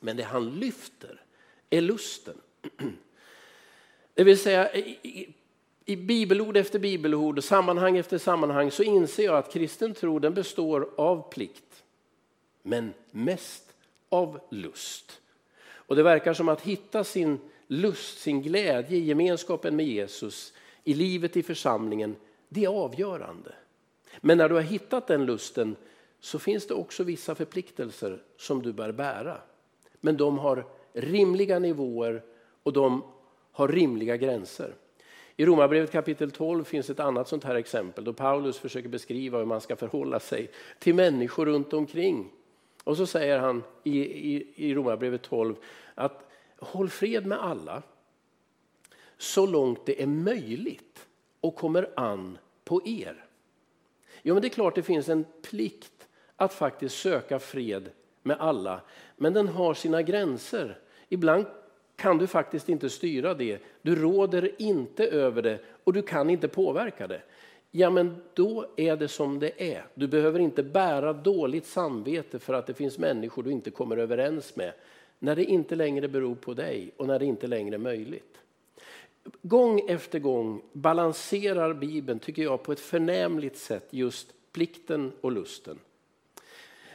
Men 0.00 0.16
det 0.16 0.22
han 0.22 0.50
lyfter 0.50 1.20
är 1.70 1.80
lusten. 1.80 2.40
Det 4.14 4.24
vill 4.24 4.38
säga 4.38 4.70
i 5.84 5.96
bibelord 5.96 6.56
efter 6.56 6.78
bibelord 6.78 7.38
och 7.38 7.44
sammanhang 7.44 7.96
efter 7.96 8.18
sammanhang 8.18 8.70
så 8.70 8.82
inser 8.82 9.24
jag 9.24 9.36
att 9.36 9.52
kristen 9.52 9.94
tro 9.94 10.18
den 10.18 10.34
består 10.34 10.90
av 10.96 11.30
plikt 11.30 11.82
men 12.62 12.94
mest 13.10 13.74
av 14.08 14.40
lust. 14.50 15.20
Och 15.72 15.96
det 15.96 16.02
verkar 16.02 16.34
som 16.34 16.48
att 16.48 16.60
hitta 16.60 17.04
sin 17.04 17.38
lust, 17.66 18.18
sin 18.18 18.42
glädje 18.42 18.98
i 18.98 19.00
gemenskapen 19.00 19.76
med 19.76 19.86
Jesus, 19.86 20.52
i 20.84 20.94
livet 20.94 21.36
i 21.36 21.42
församlingen, 21.42 22.16
det 22.48 22.64
är 22.64 22.68
avgörande. 22.68 23.54
Men 24.20 24.38
när 24.38 24.48
du 24.48 24.54
har 24.54 24.62
hittat 24.62 25.06
den 25.06 25.26
lusten 25.26 25.76
så 26.20 26.38
finns 26.38 26.66
det 26.66 26.74
också 26.74 27.04
vissa 27.04 27.34
förpliktelser 27.34 28.22
som 28.36 28.62
du 28.62 28.72
bör 28.72 28.92
bära. 28.92 29.36
Men 30.00 30.16
de 30.16 30.38
har 30.38 30.66
rimliga 30.92 31.58
nivåer 31.58 32.22
och 32.62 32.72
de 32.72 33.02
har 33.52 33.68
rimliga 33.68 34.16
gränser. 34.16 34.74
I 35.36 35.46
Romarbrevet 35.46 35.92
kapitel 35.92 36.30
12 36.30 36.64
finns 36.64 36.90
ett 36.90 37.00
annat 37.00 37.28
sånt 37.28 37.44
här 37.44 37.54
exempel 37.54 38.04
då 38.04 38.12
Paulus 38.12 38.58
försöker 38.58 38.88
beskriva 38.88 39.38
hur 39.38 39.44
man 39.44 39.60
ska 39.60 39.76
förhålla 39.76 40.20
sig 40.20 40.50
till 40.78 40.94
människor 40.94 41.46
runt 41.46 41.72
omkring 41.72 42.30
och 42.84 42.96
så 42.96 43.06
säger 43.06 43.38
han 43.38 43.62
i, 43.84 44.00
i, 44.00 44.46
i 44.56 44.74
Romarbrevet 44.74 45.22
12 45.22 45.54
att 45.94 46.30
håll 46.58 46.88
fred 46.88 47.26
med 47.26 47.38
alla 47.38 47.82
så 49.18 49.46
långt 49.46 49.86
det 49.86 50.02
är 50.02 50.06
möjligt 50.06 51.06
och 51.40 51.56
kommer 51.56 51.90
an 51.96 52.38
på 52.64 52.86
er. 52.86 53.24
Jo, 54.22 54.34
men 54.34 54.42
det 54.42 54.48
är 54.48 54.50
klart 54.50 54.74
det 54.74 54.82
finns 54.82 55.08
en 55.08 55.24
plikt 55.50 56.08
att 56.36 56.54
faktiskt 56.54 56.98
söka 56.98 57.38
fred 57.38 57.90
med 58.22 58.36
alla, 58.40 58.80
men 59.16 59.32
den 59.32 59.48
har 59.48 59.74
sina 59.74 60.02
gränser. 60.02 60.78
Ibland 61.08 61.46
kan 62.02 62.18
du 62.18 62.26
faktiskt 62.26 62.68
inte 62.68 62.90
styra 62.90 63.34
det. 63.34 63.58
Du 63.82 63.94
råder 63.94 64.50
inte 64.58 65.06
över 65.06 65.42
det 65.42 65.58
och 65.84 65.92
du 65.92 66.02
kan 66.02 66.30
inte 66.30 66.48
påverka 66.48 67.06
det 67.06 67.22
ja 67.72 67.90
men 67.90 68.16
då 68.34 68.66
är 68.76 68.96
det 68.96 69.08
som 69.08 69.38
det 69.38 69.72
är. 69.72 69.84
Du 69.94 70.08
behöver 70.08 70.40
inte 70.40 70.62
bära 70.62 71.12
dåligt 71.12 71.66
samvete 71.66 72.38
för 72.38 72.54
att 72.54 72.66
det 72.66 72.74
finns 72.74 72.98
människor 72.98 73.42
du 73.42 73.50
inte 73.50 73.70
kommer 73.70 73.96
överens 73.96 74.56
med 74.56 74.72
när 75.18 75.36
det 75.36 75.44
inte 75.44 75.74
längre 75.74 76.08
beror 76.08 76.34
på 76.34 76.54
dig 76.54 76.90
och 76.96 77.06
när 77.06 77.18
det 77.18 77.24
inte 77.24 77.46
längre 77.46 77.76
är 77.76 77.78
möjligt. 77.78 78.38
Gång 79.42 79.80
efter 79.88 80.18
gång 80.18 80.62
balanserar 80.72 81.74
Bibeln, 81.74 82.18
tycker 82.18 82.42
jag, 82.42 82.62
på 82.62 82.72
ett 82.72 82.80
förnämligt 82.80 83.56
sätt 83.58 83.88
just 83.90 84.34
plikten 84.52 85.12
och 85.20 85.32
lusten. 85.32 85.78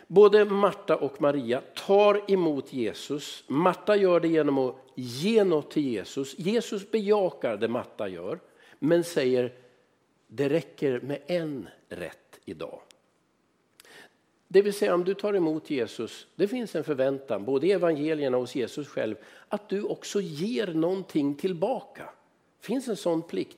Både 0.08 0.46
Marta 0.46 0.96
och 0.96 1.22
Maria 1.22 1.62
tar 1.62 2.32
emot 2.32 2.74
Jesus. 2.74 3.44
Marta 3.48 3.96
gör 3.96 4.20
det 4.20 4.28
genom 4.28 4.58
att 4.58 4.76
ge 4.96 5.44
något 5.44 5.72
till 5.72 5.88
Jesus. 5.88 6.40
Jesus 6.40 6.92
bejakar 6.92 7.58
det 7.58 7.68
Marta 7.68 8.08
gör, 8.08 8.40
men 8.80 9.04
säger 9.04 9.54
det 10.28 10.50
räcker 10.50 11.00
med 11.00 11.22
en 11.28 11.70
rätt 11.90 12.40
idag. 12.46 12.80
Det 14.48 14.62
vill 14.62 14.74
säga 14.74 14.94
om 14.94 15.04
du 15.04 15.14
tar 15.14 15.34
emot 15.34 15.70
Jesus, 15.70 16.28
det 16.36 16.48
finns 16.48 16.76
en 16.76 16.84
förväntan 16.84 17.46
både 17.46 17.68
i 17.68 17.72
evangelierna 17.72 18.38
och 18.38 18.44
hos 18.44 18.56
Jesus 18.56 18.88
själv 18.88 19.16
att 19.50 19.70
du 19.70 19.84
också 19.84 20.22
ger 20.22 20.68
någonting 20.68 21.36
tillbaka. 21.36 22.10
Det 22.60 22.66
finns 22.66 22.88
en 22.88 22.98
sån 22.98 23.22
plikt, 23.22 23.58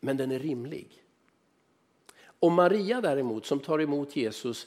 men 0.00 0.16
den 0.16 0.30
är 0.30 0.38
rimlig. 0.38 1.02
Och 2.22 2.52
Maria 2.52 3.00
däremot 3.00 3.46
som 3.46 3.60
tar 3.60 3.80
emot 3.80 4.16
Jesus 4.16 4.66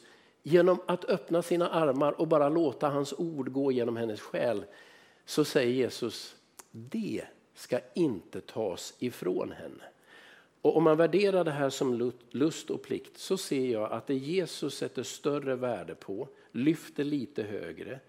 Genom 0.49 0.79
att 0.85 1.05
öppna 1.05 1.41
sina 1.41 1.69
armar 1.69 2.11
och 2.11 2.27
bara 2.27 2.49
låta 2.49 2.89
hans 2.89 3.13
ord 3.17 3.51
gå 3.51 3.71
genom 3.71 3.97
hennes 3.97 4.21
själ 4.21 4.65
så 5.25 5.45
säger 5.45 5.71
Jesus, 5.71 6.35
det 6.71 7.23
ska 7.55 7.79
inte 7.93 8.41
tas 8.41 8.93
ifrån 8.99 9.51
henne. 9.51 9.83
Och 10.61 10.77
om 10.77 10.83
man 10.83 10.97
värderar 10.97 11.43
det 11.43 11.51
här 11.51 11.69
som 11.69 12.11
lust 12.31 12.69
och 12.69 12.81
plikt 12.81 13.17
så 13.17 13.37
ser 13.37 13.71
jag 13.71 13.91
att 13.91 14.07
det 14.07 14.15
Jesus 14.15 14.77
sätter 14.77 15.03
större 15.03 15.55
värde 15.55 15.95
på, 15.95 16.27
lyfter 16.51 17.03
lite 17.03 17.43
högre, 17.43 17.99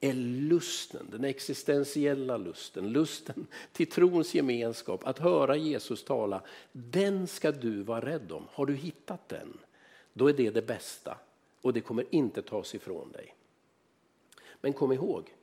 är 0.00 0.14
lusten, 0.48 1.06
den 1.10 1.24
existentiella 1.24 2.36
lusten, 2.36 2.92
lusten 2.92 3.46
till 3.72 3.90
trons 3.90 4.34
gemenskap, 4.34 5.06
att 5.06 5.18
höra 5.18 5.56
Jesus 5.56 6.04
tala. 6.04 6.42
Den 6.72 7.26
ska 7.26 7.52
du 7.52 7.82
vara 7.82 8.06
rädd 8.06 8.32
om. 8.32 8.46
Har 8.52 8.66
du 8.66 8.74
hittat 8.74 9.28
den, 9.28 9.58
då 10.12 10.28
är 10.28 10.32
det 10.32 10.50
det 10.50 10.66
bästa 10.66 11.18
och 11.64 11.72
det 11.72 11.80
kommer 11.80 12.04
inte 12.10 12.42
tas 12.42 12.74
ifrån 12.74 13.12
dig. 13.12 13.34
Men 14.60 14.72
kom 14.72 14.92
ihåg, 14.92 15.34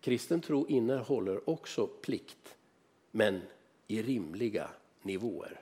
kristen 0.00 0.40
tro 0.40 0.66
innehåller 0.66 1.50
också 1.50 1.86
plikt, 1.86 2.56
men 3.10 3.42
i 3.86 4.02
rimliga 4.02 4.70
nivåer. 5.02 5.60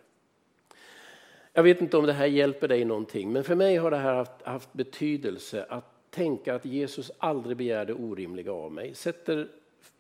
Jag 1.53 1.63
vet 1.63 1.81
inte 1.81 1.97
om 1.97 2.07
det 2.07 2.13
här 2.13 2.27
hjälper 2.27 2.69
dig 2.69 2.85
någonting, 2.85 3.33
men 3.33 3.45
för 3.45 3.55
mig 3.55 3.77
har 3.77 3.91
det 3.91 3.97
här 3.97 4.15
haft, 4.15 4.43
haft 4.43 4.73
betydelse 4.73 5.67
att 5.69 6.11
tänka 6.11 6.55
att 6.55 6.65
Jesus 6.65 7.11
aldrig 7.19 7.57
begärde 7.57 7.95
orimliga 7.95 8.53
av 8.53 8.73
mig, 8.73 8.95
sätter 8.95 9.49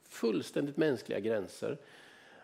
fullständigt 0.08 0.76
mänskliga 0.76 1.20
gränser 1.20 1.78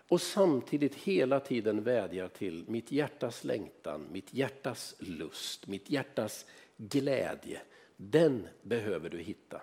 och 0.09 0.21
samtidigt 0.21 0.95
hela 0.95 1.41
tiden 1.41 1.83
vädjar 1.83 2.29
till 2.29 2.65
mitt 2.69 2.93
hjärtas 2.93 3.45
längtan, 3.45 4.07
mitt 4.13 4.35
hjärtas 4.35 4.95
lust, 4.99 5.67
mitt 5.67 5.91
hjärtas 5.91 6.47
glädje. 6.79 7.61
Den 7.97 8.49
behöver 8.63 9.11
du 9.11 9.19
hitta. 9.19 9.63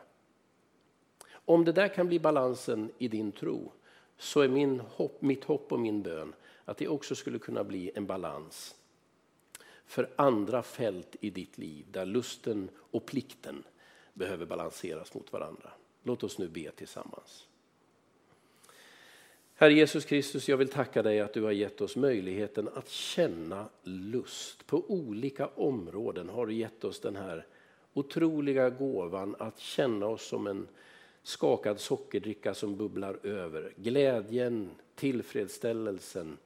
Om 1.31 1.65
det 1.65 1.71
där 1.71 1.87
kan 1.87 2.07
bli 2.07 2.19
balansen 2.19 2.91
i 2.97 3.07
din 3.07 3.31
tro 3.31 3.71
så 4.17 4.41
är 4.41 4.47
min 4.47 4.79
hopp, 4.79 5.21
mitt 5.21 5.43
hopp 5.43 5.71
och 5.71 5.79
min 5.79 6.01
bön 6.01 6.33
att 6.65 6.77
det 6.77 6.87
också 6.87 7.15
skulle 7.15 7.39
kunna 7.39 7.63
bli 7.63 7.91
en 7.95 8.05
balans 8.05 8.75
för 9.85 10.09
andra 10.15 10.63
fält 10.63 11.15
i 11.21 11.29
ditt 11.29 11.57
liv 11.57 11.85
där 11.91 12.05
lusten 12.05 12.69
och 12.75 13.05
plikten 13.05 13.63
behöver 14.13 14.45
balanseras 14.45 15.13
mot 15.13 15.33
varandra. 15.33 15.71
Låt 16.03 16.23
oss 16.23 16.37
nu 16.37 16.47
be 16.47 16.71
tillsammans. 16.71 17.47
Herre 19.57 19.73
Jesus 19.73 20.05
Kristus, 20.05 20.49
jag 20.49 20.57
vill 20.57 20.69
tacka 20.69 21.03
dig 21.03 21.19
att 21.19 21.33
du 21.33 21.43
har 21.43 21.51
gett 21.51 21.81
oss 21.81 21.95
möjligheten 21.95 22.69
att 22.75 22.89
känna 22.89 23.69
lust. 23.83 24.67
På 24.67 24.83
olika 24.87 25.47
områden 25.47 26.29
har 26.29 26.45
du 26.45 26.53
gett 26.53 26.83
oss 26.83 26.99
den 26.99 27.15
här 27.15 27.45
otroliga 27.93 28.69
gåvan 28.69 29.35
att 29.39 29.59
känna 29.59 30.07
oss 30.07 30.27
som 30.27 30.47
en 30.47 30.67
skakad 31.23 31.79
sockerdricka 31.79 32.53
som 32.53 32.77
bubblar 32.77 33.19
över. 33.23 33.73
Glädjen, 33.75 34.69
tillfredsställelsen. 34.95 36.37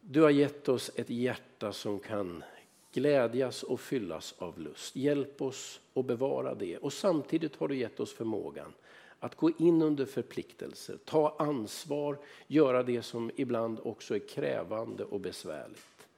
Du 0.00 0.22
har 0.22 0.30
gett 0.30 0.68
oss 0.68 0.90
ett 0.94 1.10
hjärta 1.10 1.72
som 1.72 1.98
kan 1.98 2.44
glädjas 2.92 3.62
och 3.62 3.80
fyllas 3.80 4.34
av 4.38 4.60
lust. 4.60 4.96
Hjälp 4.96 5.42
oss 5.42 5.80
att 5.94 6.06
bevara 6.06 6.54
det. 6.54 6.78
Och 6.78 6.92
samtidigt 6.92 7.56
har 7.56 7.68
du 7.68 7.76
gett 7.76 8.00
oss 8.00 8.12
förmågan 8.12 8.72
att 9.20 9.34
gå 9.34 9.50
in 9.58 9.82
under 9.82 10.04
förpliktelser, 10.06 10.98
ta 11.04 11.36
ansvar, 11.38 12.18
göra 12.46 12.82
det 12.82 13.02
som 13.02 13.30
ibland 13.36 13.80
också 13.82 14.14
är 14.14 14.18
krävande 14.18 15.04
och 15.04 15.20
besvärligt. 15.20 16.08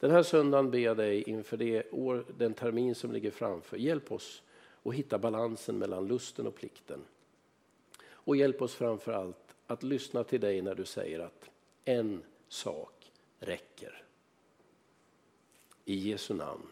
Den 0.00 0.10
här 0.10 0.22
söndagen 0.22 0.70
ber 0.70 0.78
jag 0.78 0.96
dig 0.96 1.22
inför 1.22 1.56
det 1.56 1.90
år, 1.90 2.24
den 2.38 2.54
termin 2.54 2.94
som 2.94 3.12
ligger 3.12 3.30
framför, 3.30 3.76
hjälp 3.76 4.12
oss 4.12 4.42
att 4.82 4.94
hitta 4.94 5.18
balansen 5.18 5.78
mellan 5.78 6.06
lusten 6.06 6.46
och 6.46 6.54
plikten. 6.54 7.00
Och 8.10 8.36
hjälp 8.36 8.62
oss 8.62 8.74
framför 8.74 9.12
allt 9.12 9.54
att 9.66 9.82
lyssna 9.82 10.24
till 10.24 10.40
dig 10.40 10.62
när 10.62 10.74
du 10.74 10.84
säger 10.84 11.20
att 11.20 11.50
en 11.84 12.22
sak 12.48 13.12
räcker. 13.38 14.02
I 15.84 15.94
Jesu 15.94 16.34
namn. 16.34 16.66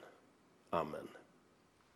Amen. 0.71 1.09